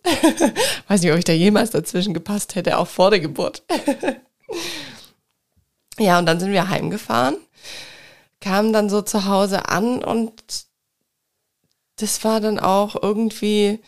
[0.87, 3.63] weiß nicht, ob ich da jemals dazwischen gepasst hätte, auch vor der Geburt.
[5.99, 7.35] ja, und dann sind wir heimgefahren,
[8.39, 10.70] kamen dann so zu Hause an und
[12.01, 13.79] das war dann auch irgendwie,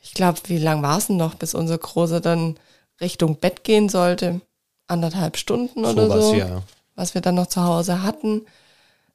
[0.00, 2.56] ich glaube, wie lang war es denn noch, bis unser Großer dann
[3.00, 4.40] Richtung Bett gehen sollte?
[4.86, 6.62] Anderthalb Stunden oder so, was, ja.
[6.94, 8.42] was wir dann noch zu Hause hatten.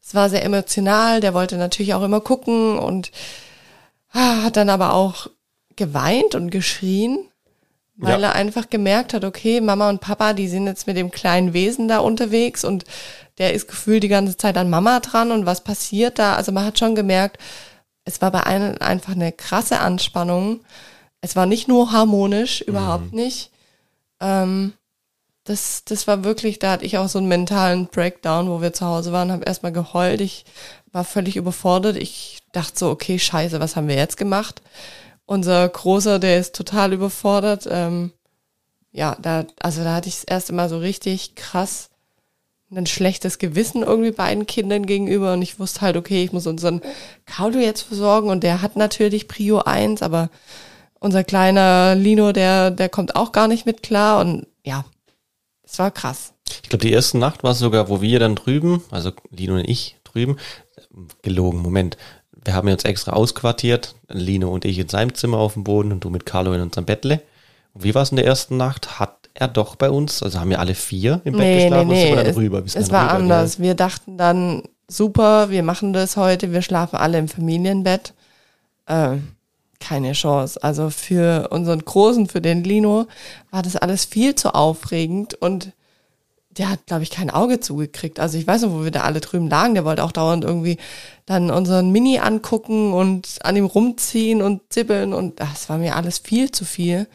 [0.02, 3.12] Es war sehr emotional, der wollte natürlich auch immer gucken und
[4.12, 5.28] ah, hat dann aber auch
[5.76, 7.20] geweint und geschrien,
[7.96, 8.30] weil ja.
[8.30, 11.88] er einfach gemerkt hat, okay, Mama und Papa, die sind jetzt mit dem kleinen Wesen
[11.88, 12.86] da unterwegs und
[13.38, 16.36] der ist gefühlt die ganze Zeit an Mama dran und was passiert da?
[16.36, 17.38] Also man hat schon gemerkt,
[18.10, 20.62] es war bei einem einfach eine krasse Anspannung.
[21.22, 23.20] Es war nicht nur harmonisch, überhaupt mhm.
[23.20, 23.52] nicht.
[24.20, 24.74] Ähm,
[25.44, 28.86] das, das war wirklich, da hatte ich auch so einen mentalen Breakdown, wo wir zu
[28.86, 30.22] Hause waren, habe erstmal geheult.
[30.22, 30.46] Ich
[30.92, 31.98] war völlig überfordert.
[31.98, 34.64] Ich dachte so, okay, scheiße, was haben wir jetzt gemacht?
[35.26, 37.68] Unser Großer, der ist total überfordert.
[37.70, 38.12] Ähm,
[38.92, 41.92] ja, da, also da hatte ich das erste Mal so richtig krass
[42.72, 46.82] ein schlechtes Gewissen irgendwie beiden Kindern gegenüber und ich wusste halt, okay, ich muss unseren
[47.26, 50.30] Carlo jetzt versorgen und der hat natürlich Prio 1, aber
[51.00, 54.86] unser kleiner Lino, der, der kommt auch gar nicht mit klar und ja,
[55.64, 56.34] es war krass.
[56.64, 59.68] Ich glaube, die erste Nacht war es sogar, wo wir dann drüben, also Lino und
[59.68, 60.38] ich drüben,
[61.22, 61.98] gelogen, Moment.
[62.44, 66.04] Wir haben uns extra ausquartiert, Lino und ich in seinem Zimmer auf dem Boden und
[66.04, 67.22] du mit Carlo in unserem Bettle.
[67.82, 69.00] Wie war es in der ersten Nacht?
[69.00, 71.94] Hat er doch bei uns, also haben wir alle vier im Bett Nee, geschlafen nee,
[71.94, 72.10] und sind nee.
[72.10, 72.66] wir dann Es, rüber.
[72.66, 73.60] Wir es war rüber, anders.
[73.60, 78.14] Wir dachten dann, super, wir machen das heute, wir schlafen alle im Familienbett.
[78.88, 79.18] Äh,
[79.80, 80.62] keine Chance.
[80.62, 83.08] Also für unseren Großen, für den Lino,
[83.52, 85.72] war das alles viel zu aufregend und
[86.50, 88.20] der hat, glaube ich, kein Auge zugekriegt.
[88.20, 90.78] Also ich weiß noch, wo wir da alle drüben lagen, der wollte auch dauernd irgendwie
[91.26, 96.18] dann unseren Mini angucken und an ihm rumziehen und zippeln und das war mir alles
[96.18, 97.08] viel zu viel.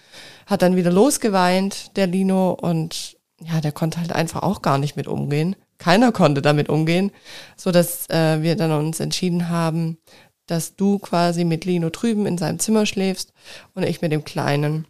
[0.46, 4.96] Hat dann wieder losgeweint, der Lino, und ja, der konnte halt einfach auch gar nicht
[4.96, 5.56] mit umgehen.
[5.78, 7.10] Keiner konnte damit umgehen,
[7.56, 9.98] so dass äh, wir dann uns entschieden haben,
[10.46, 13.32] dass du quasi mit Lino drüben in seinem Zimmer schläfst
[13.74, 14.86] und ich mit dem Kleinen,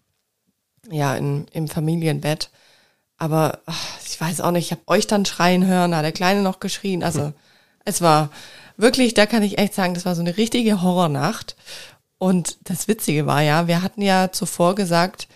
[0.90, 2.50] ja, in, im Familienbett.
[3.16, 6.12] Aber ach, ich weiß auch nicht, ich habe euch dann schreien hören, da hat der
[6.12, 7.02] Kleine noch geschrien.
[7.02, 7.32] Also
[7.84, 8.30] es war
[8.76, 11.56] wirklich, da kann ich echt sagen, das war so eine richtige Horrornacht.
[12.18, 15.28] Und das Witzige war ja, wir hatten ja zuvor gesagt,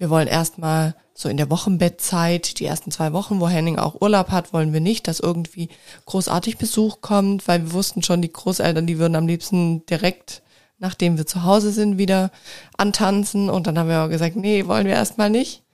[0.00, 4.30] wir wollen erstmal so in der Wochenbettzeit, die ersten zwei Wochen, wo Henning auch Urlaub
[4.30, 5.68] hat, wollen wir nicht, dass irgendwie
[6.06, 10.40] großartig Besuch kommt, weil wir wussten schon, die Großeltern, die würden am liebsten direkt,
[10.78, 12.30] nachdem wir zu Hause sind, wieder
[12.78, 13.50] antanzen.
[13.50, 15.64] Und dann haben wir gesagt, nee, wollen wir erstmal nicht.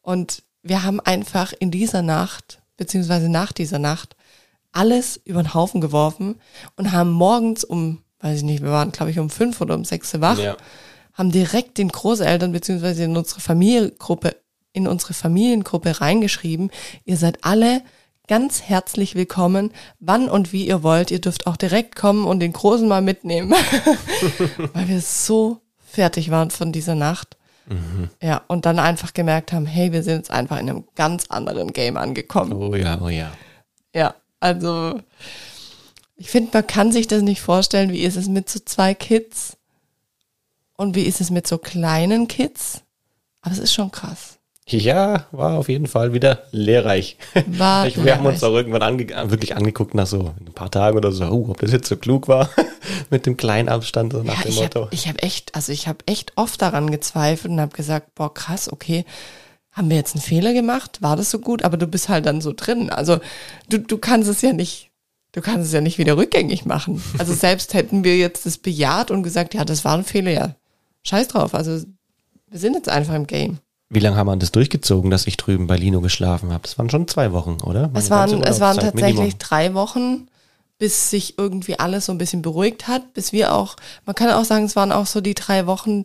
[0.00, 4.16] Und wir haben einfach in dieser Nacht, beziehungsweise nach dieser Nacht,
[4.72, 6.40] alles über den Haufen geworfen
[6.76, 9.84] und haben morgens um, weiß ich nicht, wir waren, glaube ich, um fünf oder um
[9.84, 10.56] sechs wach, Ja.
[11.16, 14.36] Haben direkt den Großeltern beziehungsweise in unsere Familiengruppe,
[14.72, 16.70] in unsere Familiengruppe reingeschrieben,
[17.04, 17.82] ihr seid alle
[18.28, 21.10] ganz herzlich willkommen, wann und wie ihr wollt.
[21.10, 23.52] Ihr dürft auch direkt kommen und den Großen mal mitnehmen,
[24.74, 27.36] weil wir so fertig waren von dieser Nacht.
[28.22, 31.72] Ja, und dann einfach gemerkt haben, hey, wir sind jetzt einfach in einem ganz anderen
[31.72, 32.52] Game angekommen.
[32.52, 33.32] Oh ja, oh ja.
[33.92, 35.00] Ja, also
[36.16, 39.56] ich finde, man kann sich das nicht vorstellen, wie ist es mit so zwei Kids
[40.76, 42.82] und wie ist es mit so kleinen Kids.
[43.42, 44.38] Aber es ist schon krass.
[44.68, 47.16] Ja, war auf jeden Fall wieder lehrreich.
[47.46, 48.52] War ich, wir haben uns lehrreich.
[48.52, 51.70] auch irgendwann ange wirklich angeguckt nach so ein paar Tagen oder so, oh, ob das
[51.70, 52.50] jetzt so klug war
[53.10, 54.80] mit dem kleinen Abstand so nach Ja, dem ich Motto.
[54.86, 58.34] habe ich hab echt, also ich habe echt oft daran gezweifelt und habe gesagt, boah,
[58.34, 59.04] krass, okay,
[59.70, 61.00] haben wir jetzt einen Fehler gemacht?
[61.00, 61.62] War das so gut?
[61.62, 62.90] Aber du bist halt dann so drin.
[62.90, 63.20] Also
[63.68, 64.90] du, du kannst es ja nicht,
[65.30, 67.00] du kannst es ja nicht wieder rückgängig machen.
[67.18, 70.56] Also selbst hätten wir jetzt das bejaht und gesagt, ja, das war ein Fehler, ja,
[71.08, 71.54] scheiß drauf.
[71.54, 71.84] Also
[72.48, 73.58] wir sind jetzt einfach im Game.
[73.88, 76.62] Wie lange haben wir das durchgezogen, dass ich drüben bei Lino geschlafen habe?
[76.62, 77.88] Das waren schon zwei Wochen, oder?
[77.88, 79.38] Meine Es waren, es waren tatsächlich Minimum.
[79.38, 80.26] drei Wochen,
[80.78, 84.44] bis sich irgendwie alles so ein bisschen beruhigt hat, bis wir auch, man kann auch
[84.44, 86.02] sagen, es waren auch so die drei Wochen,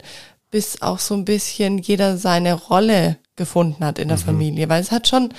[0.52, 4.92] bis auch so ein bisschen jeder seine Rolle gefunden hat in der Familie, weil es
[4.92, 5.34] hat schon,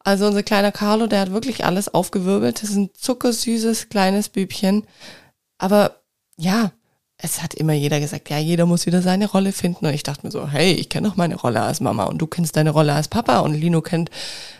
[0.00, 4.84] also unser kleiner Carlo, der hat wirklich alles aufgewirbelt, das ist ein zuckersüßes kleines Bübchen,
[5.58, 6.00] aber
[6.36, 6.72] ja,
[7.18, 9.86] es hat immer jeder gesagt, ja, jeder muss wieder seine Rolle finden.
[9.86, 12.26] Und ich dachte mir so, hey, ich kenne doch meine Rolle als Mama und du
[12.26, 14.10] kennst deine Rolle als Papa und Lino kennt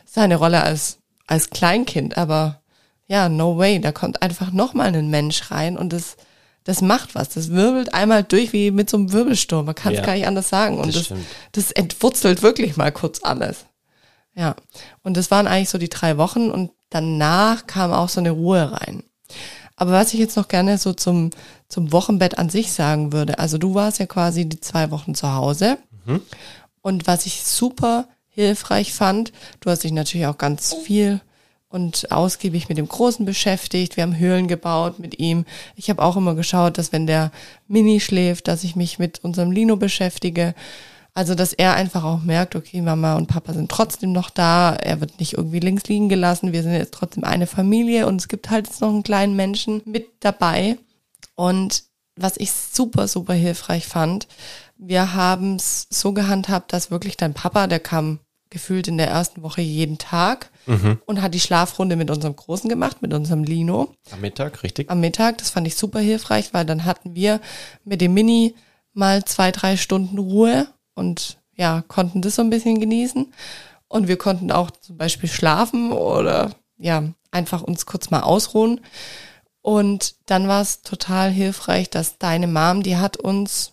[0.06, 2.16] seine Rolle als, als Kleinkind.
[2.16, 2.62] Aber
[3.08, 6.16] ja, no way, da kommt einfach nochmal ein Mensch rein und das,
[6.64, 7.28] das macht was.
[7.28, 9.66] Das wirbelt einmal durch wie mit so einem Wirbelsturm.
[9.66, 10.78] Man kann es Ja, gar nicht anders sagen.
[10.78, 11.18] Und das das,
[11.52, 13.66] das entwurzelt wirklich mal kurz alles.
[14.34, 14.56] Ja.
[15.02, 18.72] Und das waren eigentlich so die drei Wochen und danach kam auch so eine Ruhe
[18.72, 19.02] rein.
[19.76, 21.30] Aber was ich jetzt noch gerne so zum,
[21.68, 25.34] zum Wochenbett an sich sagen würde, also du warst ja quasi die zwei Wochen zu
[25.34, 25.78] Hause.
[26.80, 31.20] Und was ich super hilfreich fand, du hast dich natürlich auch ganz viel
[31.68, 33.96] und ausgiebig mit dem Großen beschäftigt.
[33.96, 35.44] Wir haben Höhlen gebaut mit ihm.
[35.74, 37.32] Ich habe auch immer geschaut, dass wenn der
[37.68, 40.54] Mini schläft, dass ich mich mit unserem Lino beschäftige.
[41.16, 44.74] Also, dass er einfach auch merkt, okay, Mama und Papa sind trotzdem noch da.
[44.74, 46.52] Er wird nicht irgendwie links liegen gelassen.
[46.52, 49.80] Wir sind jetzt trotzdem eine Familie und es gibt halt jetzt noch einen kleinen Menschen
[49.86, 50.76] mit dabei.
[51.34, 51.84] Und
[52.16, 54.28] was ich super, super hilfreich fand,
[54.76, 58.18] wir haben es so gehandhabt, dass wirklich dein Papa, der kam
[58.50, 60.50] gefühlt in der ersten Woche jeden Tag
[61.06, 64.90] und hat die Schlafrunde mit unserem Großen gemacht, mit unserem Lino Am Mittag, richtig?
[64.90, 65.38] am Mittag.
[65.38, 67.40] Das fand ich super hilfreich, weil dann hatten wir
[67.84, 68.54] mit dem Mini
[68.92, 73.32] mal zwei, drei Stunden Ruhe und ja, konnten das so ein bisschen genießen.
[73.88, 78.80] Und wir konnten auch zum Beispiel schlafen oder ja, einfach uns kurz mal ausruhen.
[79.62, 83.72] Und dann war es total hilfreich, dass deine Mom, die hat uns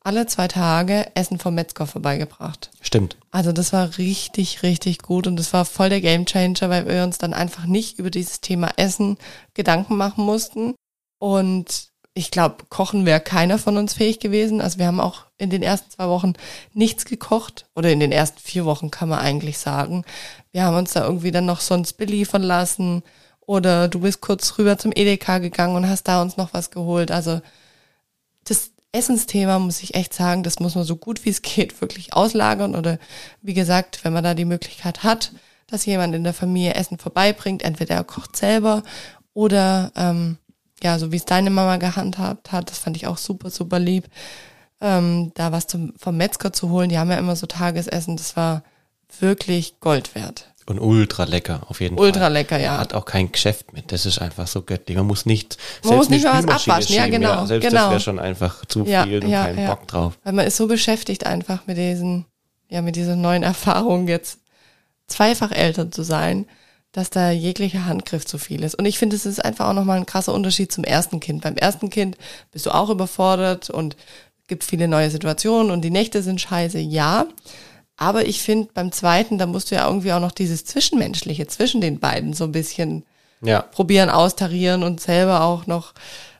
[0.00, 2.70] alle zwei Tage Essen vom Metzger vorbeigebracht.
[2.80, 3.18] Stimmt.
[3.30, 7.18] Also das war richtig, richtig gut und das war voll der Gamechanger, weil wir uns
[7.18, 9.18] dann einfach nicht über dieses Thema Essen
[9.54, 10.74] Gedanken machen mussten.
[11.18, 14.60] Und ich glaube, kochen wäre keiner von uns fähig gewesen.
[14.60, 16.34] Also wir haben auch in den ersten zwei Wochen
[16.74, 20.04] nichts gekocht oder in den ersten vier Wochen kann man eigentlich sagen.
[20.52, 23.02] Wir haben uns da irgendwie dann noch sonst beliefern lassen
[23.40, 27.10] oder du bist kurz rüber zum Edeka gegangen und hast da uns noch was geholt.
[27.10, 27.40] Also
[28.44, 32.14] das Essensthema muss ich echt sagen, das muss man so gut wie es geht wirklich
[32.14, 32.98] auslagern oder
[33.40, 35.32] wie gesagt, wenn man da die Möglichkeit hat,
[35.66, 38.82] dass jemand in der Familie Essen vorbeibringt, entweder er kocht selber
[39.34, 40.38] oder ähm,
[40.82, 44.08] ja, so wie es deine Mama gehandhabt hat, das fand ich auch super, super lieb,
[44.80, 46.88] ähm, da was zum, vom Metzger zu holen.
[46.88, 48.62] Die haben ja immer so Tagesessen, das war
[49.20, 50.52] wirklich Gold wert.
[50.66, 52.32] Und ultra lecker, auf jeden Ultra Fall.
[52.34, 52.76] lecker, ja.
[52.76, 53.90] Hat auch kein Geschäft mit.
[53.90, 54.98] Das ist einfach so göttlich.
[54.98, 56.94] Man muss nicht, Man muss eine nicht mal was abwaschen.
[56.94, 57.84] Ja, schieben, genau, selbst genau.
[57.84, 59.74] das wäre schon einfach zu Ja, viel und ja, kein ja.
[59.74, 60.18] Bock drauf.
[60.24, 62.26] Weil man ist so beschäftigt einfach mit diesen,
[62.68, 64.40] ja, mit dieser neuen Erfahrung jetzt
[65.06, 66.44] zweifach Eltern zu sein,
[66.92, 68.74] dass da jeglicher Handgriff zu viel ist.
[68.74, 71.42] Und ich finde, es ist einfach auch nochmal ein krasser Unterschied zum ersten Kind.
[71.42, 72.18] Beim ersten Kind
[72.52, 73.96] bist du auch überfordert und
[74.48, 77.26] gibt viele neue Situationen und die Nächte sind scheiße, ja.
[77.96, 81.80] Aber ich finde, beim zweiten, da musst du ja irgendwie auch noch dieses Zwischenmenschliche zwischen
[81.80, 83.04] den beiden so ein bisschen
[83.42, 85.94] Ja, probieren, austarieren und selber auch noch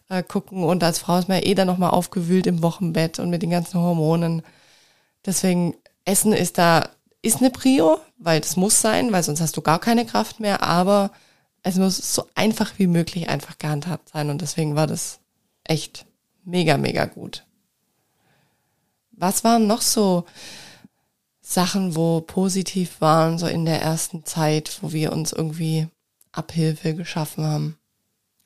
[0.08, 0.64] äh, gucken.
[0.64, 3.50] Und als Frau ist man ja eh dann nochmal aufgewühlt im Wochenbett und mit den
[3.50, 4.42] ganzen Hormonen.
[5.26, 6.88] Deswegen, Essen ist da,
[7.22, 10.62] ist eine Prio, weil das muss sein, weil sonst hast du gar keine Kraft mehr,
[10.62, 11.10] aber
[11.62, 14.30] es muss so einfach wie möglich einfach gehandhabt sein.
[14.30, 15.18] Und deswegen war das
[15.64, 16.06] echt
[16.44, 17.44] mega, mega gut.
[19.18, 20.24] Was waren noch so
[21.40, 25.88] Sachen, wo positiv waren, so in der ersten Zeit, wo wir uns irgendwie
[26.32, 27.78] Abhilfe geschaffen haben?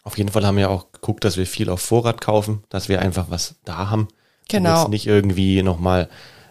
[0.05, 3.01] auf jeden Fall haben wir auch geguckt, dass wir viel auf Vorrat kaufen, dass wir
[3.01, 4.03] einfach was da haben.
[4.03, 4.13] Und
[4.49, 4.81] Genau.
[4.81, 6.09] Jetzt nicht irgendwie nochmal,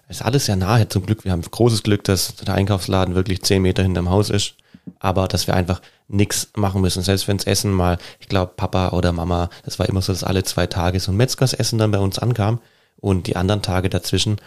[0.07, 1.25] ist alles sehr nahe zum Glück.
[1.25, 4.55] Wir haben großes Glück, dass der Einkaufsladen wirklich zehn Meter hinterm Haus ist.
[4.99, 7.03] Aber dass wir einfach nichts machen müssen.
[7.03, 10.43] Selbst wenns Essen mal, ich glaube, Papa oder Mama, das war immer so, dass alle
[10.43, 12.59] zwei Tage so ein Metzgersessen dann bei uns ankam.
[13.01, 14.37] Und die anderen Tage dazwischen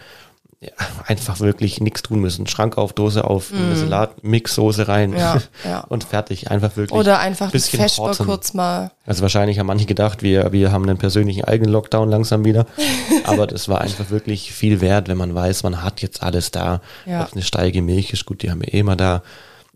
[0.61, 0.71] ja,
[1.05, 2.47] einfach wirklich nichts tun müssen.
[2.47, 5.17] Schrank auf, Dose auf, eine Salat, Mix, Soße rein Mm.
[5.17, 5.79] Ja, ja.
[5.81, 6.49] und fertig.
[6.49, 6.97] Einfach wirklich.
[6.97, 8.25] Oder einfach das bisschen horten.
[8.25, 8.91] kurz mal.
[9.05, 12.65] Also wahrscheinlich haben manche gedacht, wir, wir haben einen persönlichen eigenen Lockdown langsam wieder.
[13.25, 16.81] Aber das war einfach wirklich viel wert, wenn man weiß, man hat jetzt alles da.
[17.05, 17.23] Ja.
[17.23, 19.23] Ob eine Steige Milch ist, gut, die haben wir eh immer da.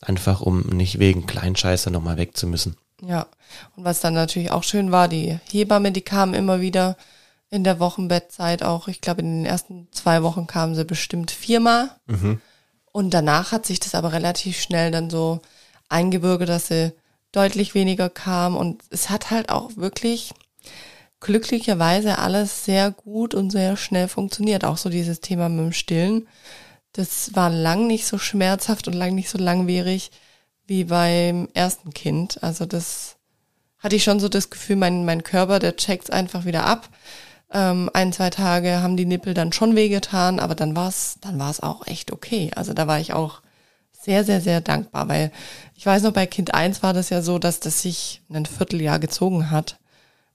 [0.01, 2.77] Einfach um nicht wegen Kleinscheiße nochmal weg zu müssen.
[3.05, 3.27] Ja.
[3.75, 6.95] Und was dann natürlich auch schön war, die Hebamme, die kamen immer wieder
[7.49, 8.87] in der Wochenbettzeit auch.
[8.87, 11.89] Ich glaube, in den ersten zwei Wochen kamen sie bestimmt viermal.
[12.91, 15.41] Und danach hat sich das aber relativ schnell dann so
[15.89, 16.93] eingebürgert, dass sie
[17.31, 18.55] deutlich weniger kam.
[18.55, 20.33] Und es hat halt auch wirklich
[21.19, 24.63] glücklicherweise alles sehr gut und sehr schnell funktioniert.
[24.63, 26.27] Auch so dieses Thema mit dem Stillen.
[26.93, 30.11] Das war lang nicht so schmerzhaft und lang nicht so langwierig
[30.65, 32.43] wie beim ersten Kind.
[32.43, 33.17] Also das
[33.79, 36.89] hatte ich schon so das Gefühl, mein, mein Körper, der checkt einfach wieder ab.
[37.51, 41.39] Ähm, ein, zwei Tage haben die Nippel dann schon wehgetan, aber dann war es dann
[41.39, 42.51] war's auch echt okay.
[42.55, 43.41] Also da war ich auch
[43.91, 45.31] sehr, sehr, sehr dankbar, weil
[45.75, 48.99] ich weiß noch, bei Kind 1 war das ja so, dass das sich ein Vierteljahr
[48.99, 49.79] gezogen hat.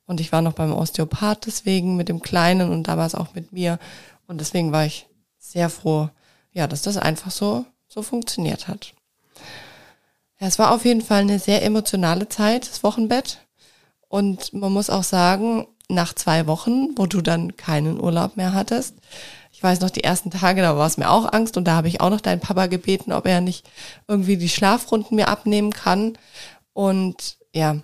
[0.06, 3.34] Und ich war noch beim Osteopath deswegen mit dem Kleinen und da war es auch
[3.34, 3.78] mit mir.
[4.26, 5.06] Und deswegen war ich
[5.38, 6.10] sehr froh,
[6.52, 8.94] ja, dass das einfach so, so funktioniert hat.
[10.38, 13.38] Ja, es war auf jeden Fall eine sehr emotionale Zeit, das Wochenbett.
[14.08, 18.94] Und man muss auch sagen, nach zwei Wochen, wo du dann keinen Urlaub mehr hattest,
[19.54, 21.86] ich weiß noch, die ersten Tage, da war es mir auch Angst und da habe
[21.86, 23.64] ich auch noch deinen Papa gebeten, ob er nicht
[24.08, 26.18] irgendwie die Schlafrunden mir abnehmen kann.
[26.72, 27.76] Und ja,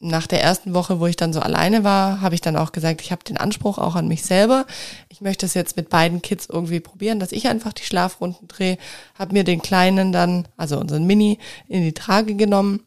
[0.00, 3.00] nach der ersten Woche, wo ich dann so alleine war, habe ich dann auch gesagt,
[3.00, 4.66] ich habe den Anspruch auch an mich selber.
[5.08, 8.76] Ich möchte es jetzt mit beiden Kids irgendwie probieren, dass ich einfach die Schlafrunden drehe.
[9.18, 11.38] Habe mir den Kleinen dann, also unseren Mini,
[11.68, 12.82] in die Trage genommen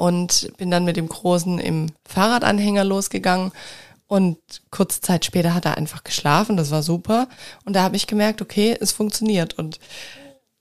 [0.00, 3.52] und bin dann mit dem Großen im Fahrradanhänger losgegangen.
[4.06, 4.38] Und
[4.70, 7.28] kurze Zeit später hat er einfach geschlafen, das war super.
[7.66, 9.58] Und da habe ich gemerkt, okay, es funktioniert.
[9.58, 9.78] Und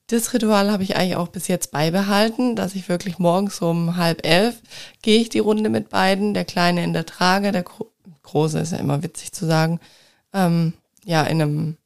[0.08, 4.26] das Ritual habe ich eigentlich auch bis jetzt beibehalten, dass ich wirklich morgens um halb
[4.28, 4.62] elf
[5.02, 7.88] gehe ich die Runde mit beiden, der Kleine in der Trage, der Gro
[8.24, 9.80] Große ist ja immer witzig zu sagen,
[10.34, 10.74] ähm,
[11.06, 11.78] ja, in einem,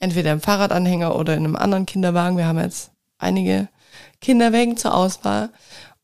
[0.00, 2.36] entweder im Fahrradanhänger oder in einem anderen Kinderwagen.
[2.36, 3.68] Wir haben jetzt einige
[4.20, 5.50] Kinderwägen zur Auswahl.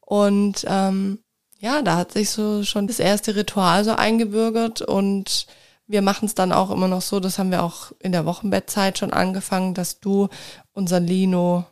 [0.09, 1.19] Und ähm,
[1.59, 5.47] ja, da hat sich so schon das erste Ritual so eingebürgert und
[5.87, 8.97] wir machen es dann auch immer noch so, das haben wir auch in der Wochenbettzeit
[8.97, 10.29] schon angefangen, dass du
[10.73, 11.67] unseren Lino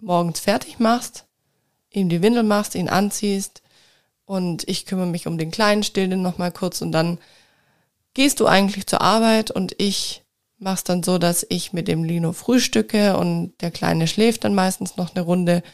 [0.00, 1.26] morgens fertig machst,
[1.90, 3.62] ihm die Windel machst, ihn anziehst
[4.24, 7.18] und ich kümmere mich um den Kleinen, still den nochmal kurz und dann
[8.14, 10.22] gehst du eigentlich zur Arbeit und ich
[10.58, 14.96] mach's dann so, dass ich mit dem Lino frühstücke und der Kleine schläft dann meistens
[14.96, 15.64] noch eine Runde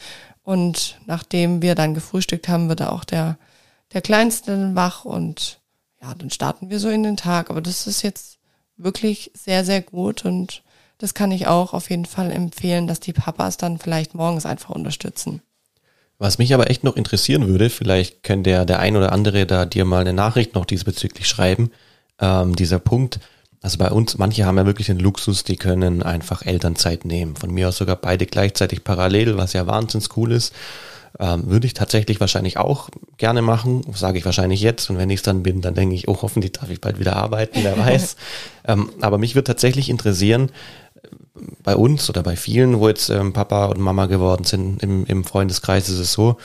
[0.45, 3.39] und nachdem wir dann gefrühstückt haben, wird auch der,
[3.93, 5.59] der Kleinste wach und
[6.01, 7.51] ja, dann starten wir so in den Tag.
[7.51, 8.39] Aber das ist jetzt
[8.77, 10.63] wirklich sehr, sehr gut und
[10.99, 14.71] das kann ich auch auf jeden Fall empfehlen, dass die Papas dann vielleicht morgens einfach
[14.71, 15.43] unterstützen.
[16.19, 19.65] Was mich aber echt noch interessieren würde, vielleicht könnte der, der ein oder andere da
[19.65, 21.71] dir mal eine Nachricht noch diesbezüglich schreiben,
[22.21, 23.19] ähm, dieser Punkt,
[23.65, 27.35] also bei uns, manche haben ja wirklich den Luxus, die können einfach Elternzeit nehmen.
[27.35, 30.53] Von mir aus sogar beide gleichzeitig parallel, was ja wahnsinns cool ist.
[31.19, 34.91] Ähm, würde ich tatsächlich wahrscheinlich auch gerne machen, sage ich wahrscheinlich jetzt.
[34.91, 37.17] Und wenn ich es dann bin, dann denke ich, oh, hoffentlich darf ich bald wieder
[37.17, 38.17] arbeiten, wer weiß.
[38.69, 40.51] ähm, aber mich würde tatsächlich interessieren,
[41.63, 45.25] bei uns oder bei vielen, wo jetzt ähm, Papa und Mama geworden sind, im, im
[45.25, 46.37] Freundeskreis ist es so,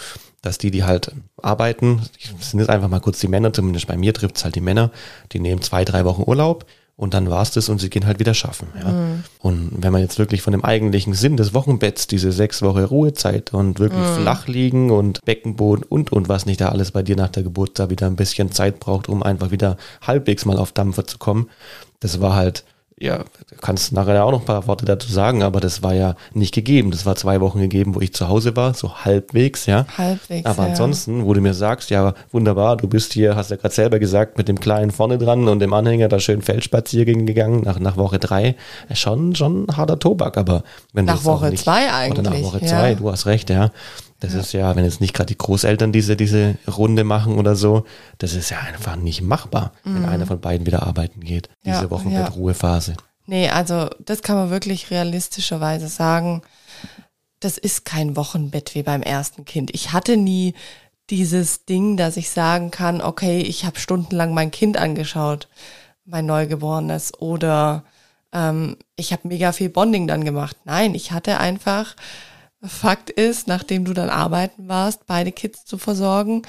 [0.41, 1.11] dass die, die halt
[1.41, 2.01] arbeiten,
[2.39, 4.91] sind jetzt einfach mal kurz die Männer, zumindest bei mir trifft es halt die Männer,
[5.34, 6.65] die nehmen zwei, drei Wochen Urlaub
[7.00, 8.68] und dann war's das und sie gehen halt wieder schaffen.
[8.78, 8.89] Ja.
[8.89, 9.24] Mhm.
[9.39, 13.54] Und wenn man jetzt wirklich von dem eigentlichen Sinn des Wochenbetts, diese sechs Wochen Ruhezeit
[13.54, 14.22] und wirklich mhm.
[14.22, 17.80] flach liegen und Beckenboden und und was nicht da alles bei dir nach der Geburt
[17.80, 21.50] da wieder ein bisschen Zeit braucht, um einfach wieder halbwegs mal auf Dampfer zu kommen,
[22.02, 22.66] das war halt
[23.02, 23.24] ja,
[23.62, 26.91] kannst nachher auch noch ein paar Worte dazu sagen, aber das war ja nicht gegeben.
[26.91, 29.86] Das war zwei Wochen gegeben, wo ich zu Hause war, so halbwegs, ja.
[29.97, 30.45] Halbwegs.
[30.45, 30.70] Aber ja.
[30.70, 34.38] ansonsten, wo du mir sagst, ja, wunderbar, du bist hier, hast ja gerade selber gesagt,
[34.38, 38.20] mit dem Kleinen vorne dran und dem Anhänger da schön Feldspaziergänge gegangen, nach, nach Woche
[38.20, 38.56] drei.
[38.93, 42.20] Schon, schon harter Tobak, aber wenn Nach Woche nicht, zwei eigentlich.
[42.20, 42.68] Oder nach Woche ja.
[42.68, 43.72] zwei, du hast recht, ja.
[44.20, 44.39] Das ja.
[44.39, 47.86] ist ja, wenn jetzt nicht gerade die Großeltern diese, diese Runde machen oder so,
[48.17, 49.95] das ist ja einfach nicht machbar, mhm.
[49.95, 51.49] wenn einer von beiden wieder arbeiten geht.
[51.65, 52.95] Diese ja, Wochenbett-Ruhephase.
[53.26, 56.41] Nee, also das kann man wirklich realistischerweise sagen.
[57.39, 59.74] Das ist kein Wochenbett wie beim ersten Kind.
[59.74, 60.53] Ich hatte nie
[61.09, 65.47] dieses Ding, dass ich sagen kann, okay, ich habe stundenlang mein Kind angeschaut,
[66.05, 67.84] mein Neugeborenes, oder
[68.34, 70.57] ähm, ich habe mega viel Bonding dann gemacht.
[70.65, 71.95] Nein, ich hatte einfach
[72.62, 76.41] Fakt ist, nachdem du dann arbeiten warst, beide Kids zu versorgen.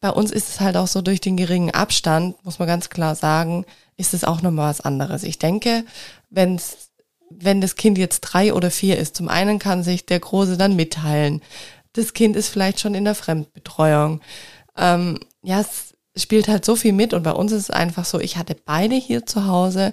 [0.00, 3.14] Bei uns ist es halt auch so durch den geringen Abstand, muss man ganz klar
[3.14, 3.64] sagen,
[3.96, 5.22] ist es auch nochmal was anderes.
[5.22, 5.84] Ich denke,
[6.28, 6.90] wenn's,
[7.30, 10.76] wenn das Kind jetzt drei oder vier ist, zum einen kann sich der Große dann
[10.76, 11.40] mitteilen.
[11.92, 14.20] Das Kind ist vielleicht schon in der Fremdbetreuung.
[14.76, 18.20] Ähm, ja, es spielt halt so viel mit und bei uns ist es einfach so,
[18.20, 19.92] ich hatte beide hier zu Hause.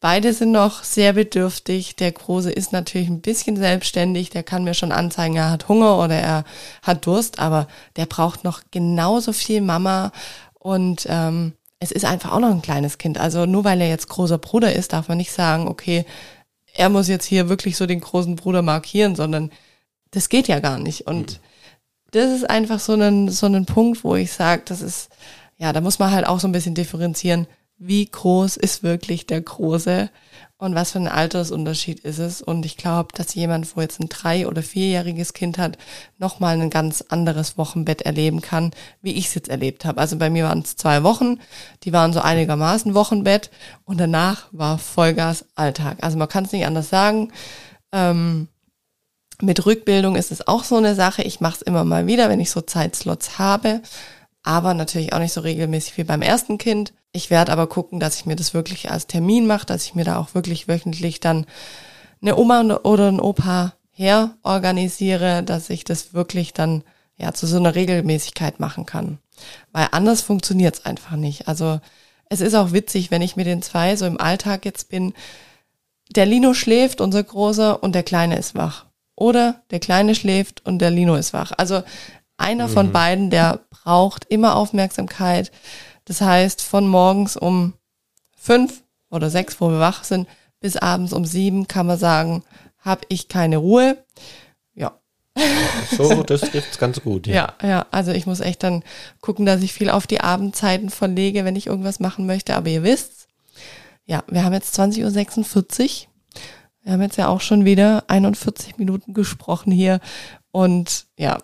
[0.00, 1.96] Beide sind noch sehr bedürftig.
[1.96, 4.30] Der Große ist natürlich ein bisschen selbstständig.
[4.30, 6.44] Der kann mir schon anzeigen, er hat Hunger oder er
[6.82, 7.66] hat Durst, aber
[7.96, 10.12] der braucht noch genauso viel Mama.
[10.58, 13.18] Und ähm, es ist einfach auch noch ein kleines Kind.
[13.18, 16.04] Also nur weil er jetzt großer Bruder ist, darf man nicht sagen, okay,
[16.74, 19.50] er muss jetzt hier wirklich so den großen Bruder markieren, sondern
[20.10, 21.06] das geht ja gar nicht.
[21.06, 21.38] Und mhm.
[22.10, 25.08] das ist einfach so ein, so ein Punkt, wo ich sage, das ist,
[25.56, 27.46] ja, da muss man halt auch so ein bisschen differenzieren
[27.78, 30.10] wie groß ist wirklich der Große
[30.58, 32.40] und was für ein Altersunterschied ist es.
[32.40, 35.76] Und ich glaube, dass jemand, wo jetzt ein drei- oder vierjähriges Kind hat,
[36.18, 38.70] nochmal ein ganz anderes Wochenbett erleben kann,
[39.02, 40.00] wie ich es jetzt erlebt habe.
[40.00, 41.38] Also bei mir waren es zwei Wochen,
[41.82, 43.50] die waren so einigermaßen Wochenbett
[43.84, 45.98] und danach war Vollgas Alltag.
[46.00, 47.32] Also man kann es nicht anders sagen.
[47.92, 48.48] Ähm,
[49.42, 51.22] mit Rückbildung ist es auch so eine Sache.
[51.22, 53.82] Ich mache es immer mal wieder, wenn ich so Zeitslots habe
[54.46, 56.94] aber natürlich auch nicht so regelmäßig wie beim ersten Kind.
[57.16, 60.04] Ich werde aber gucken, dass ich mir das wirklich als Termin mache, dass ich mir
[60.04, 61.46] da auch wirklich wöchentlich dann
[62.20, 66.84] eine Oma oder ein Opa her organisiere, dass ich das wirklich dann
[67.16, 69.16] ja zu so einer Regelmäßigkeit machen kann.
[69.72, 71.48] Weil anders funktioniert es einfach nicht.
[71.48, 71.80] Also
[72.28, 75.14] es ist auch witzig, wenn ich mit den zwei so im Alltag jetzt bin.
[76.10, 78.84] Der Lino schläft, unser Großer, und der Kleine ist wach.
[79.14, 81.52] Oder der Kleine schläft und der Lino ist wach.
[81.56, 81.82] Also
[82.36, 82.72] einer mhm.
[82.72, 85.50] von beiden, der braucht immer Aufmerksamkeit.
[86.06, 87.74] Das heißt, von morgens um
[88.34, 90.26] fünf oder sechs, wo wir wach sind,
[90.60, 92.42] bis abends um sieben kann man sagen,
[92.78, 93.98] habe ich keine Ruhe.
[94.74, 94.98] Ja.
[95.96, 97.26] So, das trifft's ganz gut.
[97.26, 97.54] Ja.
[97.60, 97.86] ja, ja.
[97.90, 98.82] Also ich muss echt dann
[99.20, 102.56] gucken, dass ich viel auf die Abendzeiten verlege, wenn ich irgendwas machen möchte.
[102.56, 103.26] Aber ihr wisst's,
[104.06, 106.08] ja, wir haben jetzt 20.46 Uhr.
[106.82, 110.00] Wir haben jetzt ja auch schon wieder 41 Minuten gesprochen hier.
[110.52, 111.38] Und ja,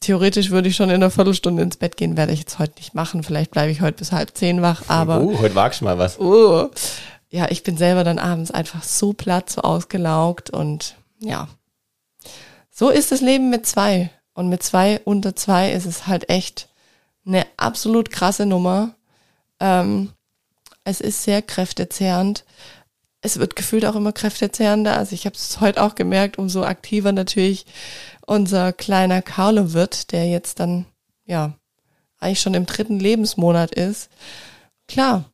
[0.00, 2.94] theoretisch würde ich schon in einer Viertelstunde ins Bett gehen, werde ich jetzt heute nicht
[2.94, 3.22] machen.
[3.22, 5.20] Vielleicht bleibe ich heute bis halb zehn wach, aber.
[5.20, 6.18] Uh, heute wagst du mal was.
[6.18, 6.68] Uh,
[7.30, 11.48] ja, ich bin selber dann abends einfach so platt, so ausgelaugt und ja.
[12.70, 14.10] So ist das Leben mit zwei.
[14.34, 16.68] Und mit zwei unter zwei ist es halt echt
[17.24, 18.94] eine absolut krasse Nummer.
[19.60, 20.10] Ähm,
[20.82, 22.44] es ist sehr kräftezehrend.
[23.20, 24.96] Es wird gefühlt auch immer kräftezehrender.
[24.96, 27.64] Also ich habe es heute auch gemerkt, umso aktiver natürlich
[28.26, 30.86] unser kleiner Carlo wird, der jetzt dann,
[31.24, 31.54] ja,
[32.18, 34.10] eigentlich schon im dritten Lebensmonat ist.
[34.88, 35.24] Klar,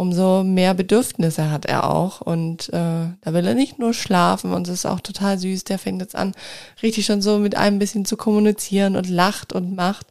[0.00, 2.22] umso mehr Bedürfnisse hat er auch.
[2.22, 5.64] Und äh, da will er nicht nur schlafen und es ist auch total süß.
[5.64, 6.34] Der fängt jetzt an,
[6.82, 10.06] richtig schon so mit einem ein bisschen zu kommunizieren und lacht und macht.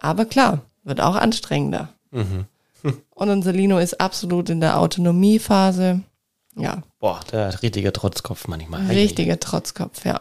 [0.00, 1.90] Aber klar, wird auch anstrengender.
[2.10, 2.46] Mhm.
[3.14, 6.00] und unser Lino ist absolut in der Autonomiephase.
[6.56, 6.82] Ja.
[6.98, 8.86] Boah, der richtige Trotzkopf manchmal.
[8.86, 10.20] Richtiger Trotzkopf, ja.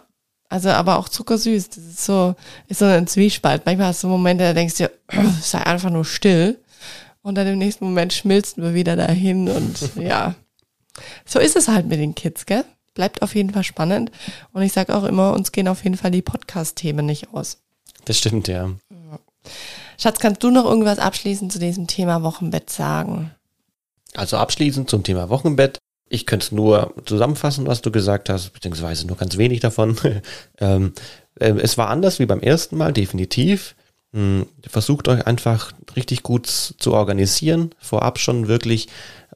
[0.49, 1.69] Also aber auch zuckersüß.
[1.69, 2.35] Das ist so,
[2.67, 3.65] ist so ein Zwiespalt.
[3.65, 4.91] Manchmal hast du Momente, da denkst du,
[5.41, 6.59] sei einfach nur still.
[7.21, 10.35] Und dann im nächsten Moment schmilzen wir wieder dahin und ja.
[11.25, 12.63] So ist es halt mit den Kids, gell?
[12.93, 14.11] Bleibt auf jeden Fall spannend.
[14.53, 17.59] Und ich sage auch immer, uns gehen auf jeden Fall die Podcast-Themen nicht aus.
[18.05, 18.71] Das stimmt, ja.
[19.99, 23.31] Schatz, kannst du noch irgendwas abschließend zu diesem Thema Wochenbett sagen?
[24.15, 25.79] Also abschließend zum Thema Wochenbett.
[26.09, 29.97] Ich könnte es nur zusammenfassen, was du gesagt hast, beziehungsweise nur ganz wenig davon.
[30.59, 30.93] ähm,
[31.39, 33.75] äh, es war anders wie beim ersten Mal, definitiv.
[34.13, 38.87] Hm, versucht euch einfach richtig gut zu organisieren, vorab schon wirklich,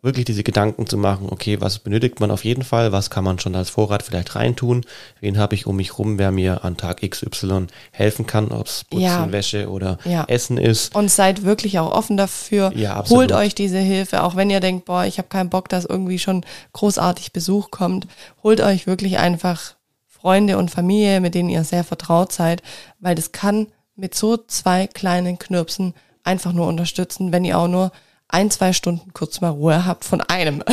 [0.02, 3.38] wirklich diese Gedanken zu machen, okay, was benötigt man auf jeden Fall, was kann man
[3.40, 4.84] schon als Vorrat vielleicht reintun,
[5.20, 8.84] wen habe ich um mich rum, wer mir an Tag XY helfen kann, ob es
[8.84, 9.32] Putzen, ja.
[9.32, 10.26] Wäsche oder ja.
[10.28, 10.96] Essen ist.
[10.96, 14.86] Und seid wirklich auch offen dafür, ja, holt euch diese Hilfe, auch wenn ihr denkt,
[14.86, 16.44] boah, ich habe keinen Bock, dass irgendwie schon
[16.74, 18.08] großartig Besuch kommt,
[18.42, 19.76] holt euch wirklich einfach
[20.08, 22.64] Freunde und Familie, mit denen ihr sehr vertraut seid,
[23.00, 25.94] weil das kann mit so zwei kleinen Knirpsen
[26.24, 27.92] einfach nur unterstützen, wenn ihr auch nur
[28.32, 30.64] ein, zwei Stunden kurz mal Ruhe habt von einem.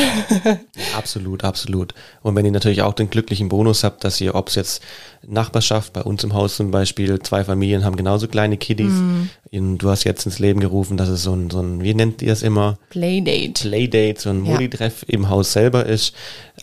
[0.96, 1.94] absolut, absolut.
[2.22, 4.82] Und wenn ihr natürlich auch den glücklichen Bonus habt, dass ihr, ob es jetzt
[5.26, 8.92] Nachbarschaft, bei uns im Haus zum Beispiel, zwei Familien haben genauso kleine Kiddies.
[8.92, 9.78] Mm.
[9.78, 12.32] Du hast jetzt ins Leben gerufen, dass es so ein, so ein wie nennt ihr
[12.32, 12.78] es immer?
[12.90, 13.68] Playdate.
[13.68, 14.52] Playdate, so ein ja.
[14.52, 16.14] Mutti-Treff im Haus selber ist.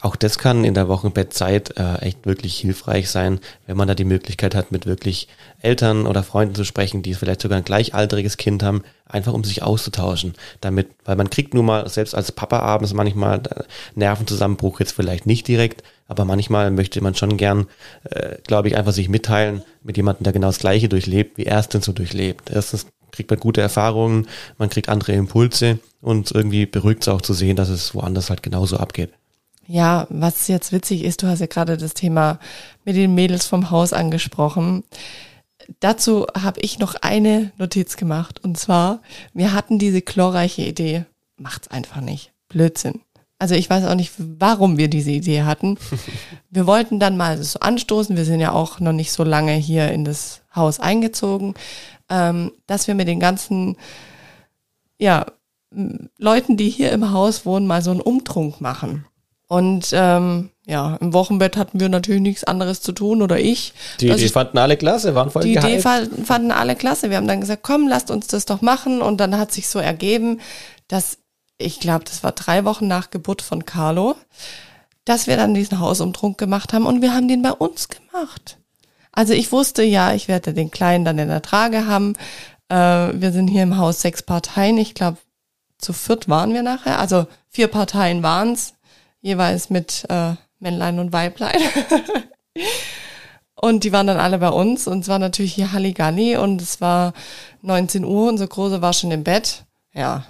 [0.02, 4.06] Auch das kann in der Wochenbettzeit äh, echt wirklich hilfreich sein, wenn man da die
[4.06, 5.28] Möglichkeit hat, mit wirklich
[5.60, 9.64] Eltern oder Freunden zu sprechen, die vielleicht sogar ein gleichaltriges Kind haben, einfach um sich
[9.64, 10.34] auszutauschen.
[10.62, 13.64] Damit, weil man kriegt nun mal, selbst als Papa abends manchmal äh,
[13.96, 17.68] Nervenzusammenbruch jetzt vielleicht nicht direkt, aber manchmal möchte man schon gern,
[18.10, 21.60] äh, glaube ich, einfach sich mitteilen mit jemandem, der genau das Gleiche durchlebt, wie er
[21.60, 22.50] es denn so durchlebt.
[22.52, 24.28] Erstens kriegt man gute Erfahrungen,
[24.58, 28.44] man kriegt andere Impulse und irgendwie beruhigt es auch zu sehen, dass es woanders halt
[28.44, 29.12] genauso abgeht.
[29.68, 32.40] Ja, was jetzt witzig ist, du hast ja gerade das Thema
[32.84, 34.84] mit den Mädels vom Haus angesprochen.
[35.80, 39.02] Dazu habe ich noch eine Notiz gemacht und zwar,
[39.34, 41.06] wir hatten diese chlorreiche Idee,
[41.38, 42.32] macht's einfach nicht.
[42.50, 43.02] Blödsinn.
[43.38, 45.78] Also ich weiß auch nicht, warum wir diese Idee hatten.
[46.50, 49.92] Wir wollten dann mal so anstoßen, wir sind ja auch noch nicht so lange hier
[49.92, 51.54] in das Haus eingezogen,
[52.08, 53.76] ähm, dass wir mit den ganzen,
[54.98, 55.26] ja,
[56.18, 59.06] Leuten, die hier im Haus wohnen, mal so einen Umtrunk machen.
[59.48, 63.74] Und ähm, ja, im Wochenbett hatten wir natürlich nichts anderes zu tun oder ich.
[64.00, 67.10] Die Idee fanden alle klasse, waren voll Die Idee fanden alle klasse.
[67.12, 69.02] Wir haben dann gesagt, komm, lasst uns das doch machen.
[69.02, 70.40] Und dann hat sich so ergeben,
[70.88, 71.20] dass
[71.58, 74.16] ich glaube, das war drei Wochen nach Geburt von Carlo,
[75.06, 78.58] dass wir dann diesen Hausumtrunk gemacht haben und wir haben den bei uns gemacht.
[79.12, 82.14] Also ich wusste ja, ich werde den Kleinen dann in der Trage haben.
[82.70, 84.78] Äh, wir sind hier im Haus sechs Parteien.
[84.78, 85.18] Ich glaube,
[85.78, 87.00] zu viert waren wir nachher.
[87.00, 88.74] Also vier Parteien waren's,
[89.22, 91.60] jeweils mit äh, Männlein und Weiblein.
[93.56, 96.82] und die waren dann alle bei uns und es war natürlich hier Halligalli und es
[96.82, 97.14] war
[97.62, 99.66] 19 Uhr, unser Große war schon im Bett.
[99.94, 100.26] Ja,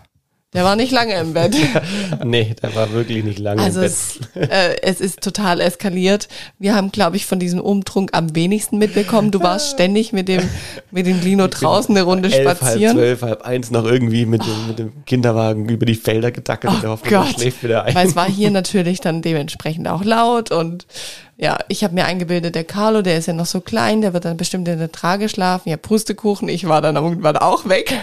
[0.55, 1.55] der war nicht lange im Bett.
[2.23, 3.95] nee, der war wirklich nicht lange also im Bett.
[4.33, 6.27] Es, äh, es ist total eskaliert.
[6.57, 9.31] Wir haben, glaube ich, von diesem Umtrunk am wenigsten mitbekommen.
[9.31, 10.41] Du warst ständig mit dem,
[10.91, 12.97] mit dem Lino draußen eine Runde elf, spazieren.
[12.97, 16.73] Halb zwölf, halb eins noch irgendwie mit, dem, mit dem Kinderwagen über die Felder gedackelt
[16.73, 17.27] oh und der Gott.
[17.35, 17.93] schläft wieder ein.
[17.93, 20.85] Weil es war hier natürlich dann dementsprechend auch laut und
[21.37, 24.23] ja, ich habe mir eingebildet, der Carlo, der ist ja noch so klein, der wird
[24.23, 25.67] dann bestimmt in der Trage schlafen.
[25.67, 27.93] Ja, Pustekuchen, ich war dann irgendwann auch weg.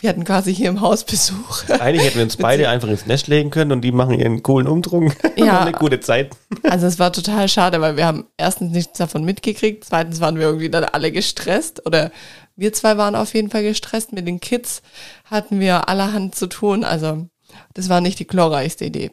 [0.00, 1.68] Wir hatten quasi hier im Haus Besuch.
[1.80, 4.66] Eigentlich hätten wir uns beide einfach ins Nest legen können und die machen ihren coolen
[4.66, 5.12] Umdruck.
[5.36, 5.60] Ja.
[5.60, 6.32] eine gute Zeit.
[6.64, 10.46] Also es war total schade, weil wir haben erstens nichts davon mitgekriegt, zweitens waren wir
[10.46, 12.10] irgendwie dann alle gestresst oder
[12.56, 14.12] wir zwei waren auf jeden Fall gestresst.
[14.12, 14.82] Mit den Kids
[15.24, 16.82] hatten wir allerhand zu tun.
[16.82, 17.28] Also
[17.74, 19.10] das war nicht die glorreichste Idee.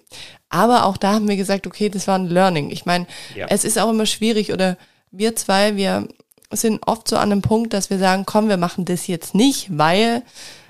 [0.49, 2.71] Aber auch da haben wir gesagt, okay, das war ein Learning.
[2.71, 3.47] Ich meine, ja.
[3.49, 4.77] es ist auch immer schwierig oder
[5.11, 6.07] wir zwei, wir
[6.51, 9.77] sind oft so an einem Punkt, dass wir sagen, komm, wir machen das jetzt nicht,
[9.77, 10.23] weil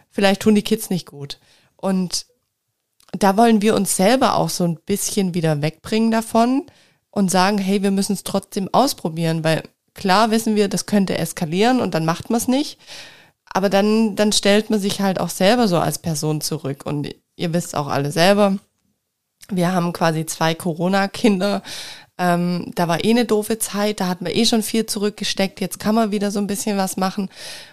[0.09, 1.39] vielleicht tun die Kids nicht gut.
[1.75, 2.25] Und
[3.11, 6.65] da wollen wir uns selber auch so ein bisschen wieder wegbringen davon
[7.11, 9.63] und sagen, hey, wir müssen es trotzdem ausprobieren, weil
[9.93, 12.77] klar wissen wir, das könnte eskalieren und dann macht man es nicht.
[13.45, 16.85] Aber dann, dann stellt man sich halt auch selber so als Person zurück.
[16.85, 18.57] Und ihr wisst auch alle selber,
[19.49, 21.61] wir haben quasi zwei Corona-Kinder.
[22.17, 25.79] Ähm, da war eh eine doofe Zeit, da hat man eh schon viel zurückgesteckt, jetzt
[25.79, 27.29] kann man wieder so ein bisschen was machen.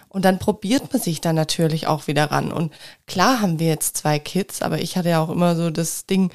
[0.09, 2.51] Und dann probiert man sich dann natürlich auch wieder ran.
[2.51, 2.73] Und
[3.07, 6.29] klar haben wir jetzt zwei Kids, aber ich hatte ja auch immer so das Ding,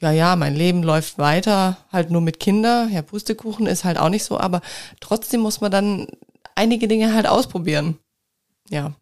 [0.00, 2.88] ja, ja, mein Leben läuft weiter, halt nur mit Kinder.
[2.90, 4.60] Ja, Pustekuchen ist halt auch nicht so, aber
[5.00, 6.08] trotzdem muss man dann
[6.56, 7.98] einige Dinge halt ausprobieren.
[8.68, 8.92] Ja.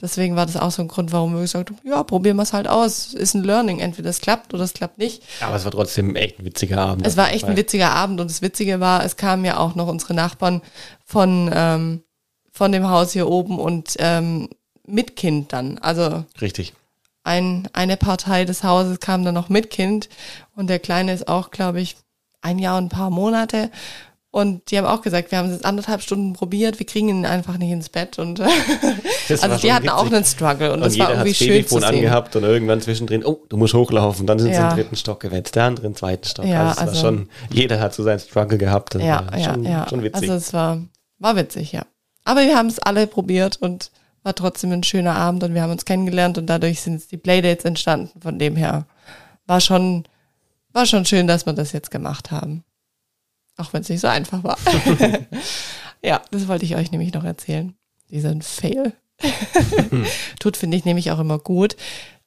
[0.00, 2.52] Deswegen war das auch so ein Grund, warum wir gesagt haben, ja, probieren wir es
[2.52, 3.14] halt aus.
[3.14, 3.78] Ist ein Learning.
[3.78, 5.22] Entweder es klappt oder es klappt nicht.
[5.40, 7.06] Aber es war trotzdem echt ein witziger Abend.
[7.06, 9.88] Es war echt ein witziger Abend und das Witzige war, es kamen ja auch noch
[9.88, 10.62] unsere Nachbarn
[11.04, 12.02] von, ähm,
[12.50, 14.48] von dem Haus hier oben und ähm,
[14.86, 15.78] mit Kind dann.
[15.78, 16.72] Also Richtig.
[17.22, 20.08] ein, eine Partei des Hauses kam dann noch mit Kind
[20.56, 21.96] und der Kleine ist auch, glaube ich,
[22.40, 23.70] ein Jahr und ein paar Monate.
[24.32, 27.26] Und die haben auch gesagt, wir haben es jetzt anderthalb Stunden probiert, wir kriegen ihn
[27.26, 28.18] einfach nicht ins Bett.
[28.20, 28.38] Und
[29.28, 30.14] Das also die hatten auch witzig.
[30.16, 31.96] einen Struggle und, Und das jeder war irgendwie schön Babyphone zu sehen.
[31.96, 34.26] angehabt und irgendwann zwischendrin, oh, du musst hochlaufen.
[34.28, 34.70] Dann sind sie Ja.
[34.70, 36.44] im dritten Stock gewetzt, der andere im zweiten Stock.
[36.44, 38.94] Ja, also, es also- war schon, jeder hat so seinen Struggle gehabt.
[38.94, 39.86] Das Ja, war ja, schon, ja.
[39.88, 40.22] schon witzig.
[40.22, 40.80] Also es war,
[41.18, 41.82] war witzig, ja.
[42.24, 43.90] Aber wir haben es alle probiert und
[44.22, 47.64] war trotzdem ein schöner Abend und wir haben uns kennengelernt und dadurch sind die Playdates
[47.64, 48.20] entstanden.
[48.20, 48.86] Von dem her
[49.46, 50.04] war schon,
[50.72, 52.62] war schon schön, dass wir das jetzt gemacht haben.
[53.60, 54.56] Auch wenn es nicht so einfach war.
[56.02, 57.74] ja, das wollte ich euch nämlich noch erzählen.
[58.08, 58.94] Diesen Fail.
[60.40, 61.76] Tut, finde ich, nämlich auch immer gut,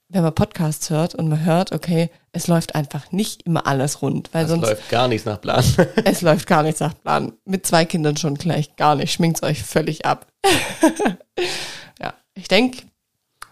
[0.09, 4.29] wenn man Podcasts hört und man hört, okay, es läuft einfach nicht immer alles rund,
[4.31, 5.63] weil das sonst läuft gar nichts nach Plan.
[6.05, 7.33] es läuft gar nichts nach Plan.
[7.45, 9.11] Mit zwei Kindern schon gleich gar nicht.
[9.11, 10.27] Schminkt's euch völlig ab.
[11.99, 12.83] ja, ich denke,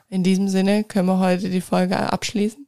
[0.08, 2.68] in diesem Sinne können wir heute die Folge abschließen.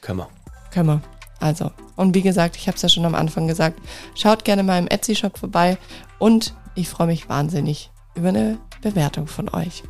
[0.00, 0.28] Können wir.
[0.72, 1.11] Können wir.
[1.42, 3.80] Also, und wie gesagt, ich habe es ja schon am Anfang gesagt,
[4.14, 5.76] schaut gerne mal im Etsy-Shop vorbei
[6.20, 9.82] und ich freue mich wahnsinnig über eine Bewertung von euch.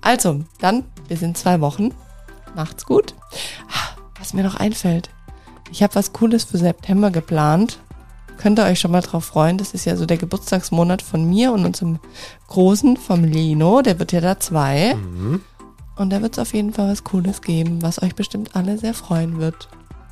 [0.00, 1.92] Also, dann bis in zwei Wochen.
[2.54, 3.14] Macht's gut.
[3.68, 5.10] Ah, Was mir noch einfällt,
[5.72, 7.80] ich habe was Cooles für September geplant.
[8.38, 9.58] Könnt ihr euch schon mal drauf freuen.
[9.58, 11.98] Das ist ja so der Geburtstagsmonat von mir und unserem
[12.46, 13.82] Großen, vom Lino.
[13.82, 14.94] Der wird ja da zwei.
[15.96, 18.94] Und da wird es auf jeden Fall was Cooles geben, was euch bestimmt alle sehr
[18.94, 19.68] freuen wird.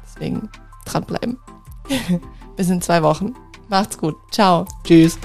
[0.07, 0.49] Deswegen
[0.85, 1.39] dranbleiben.
[2.57, 3.35] Bis in zwei Wochen.
[3.69, 4.17] Macht's gut.
[4.31, 4.67] Ciao.
[4.85, 5.19] Tschüss.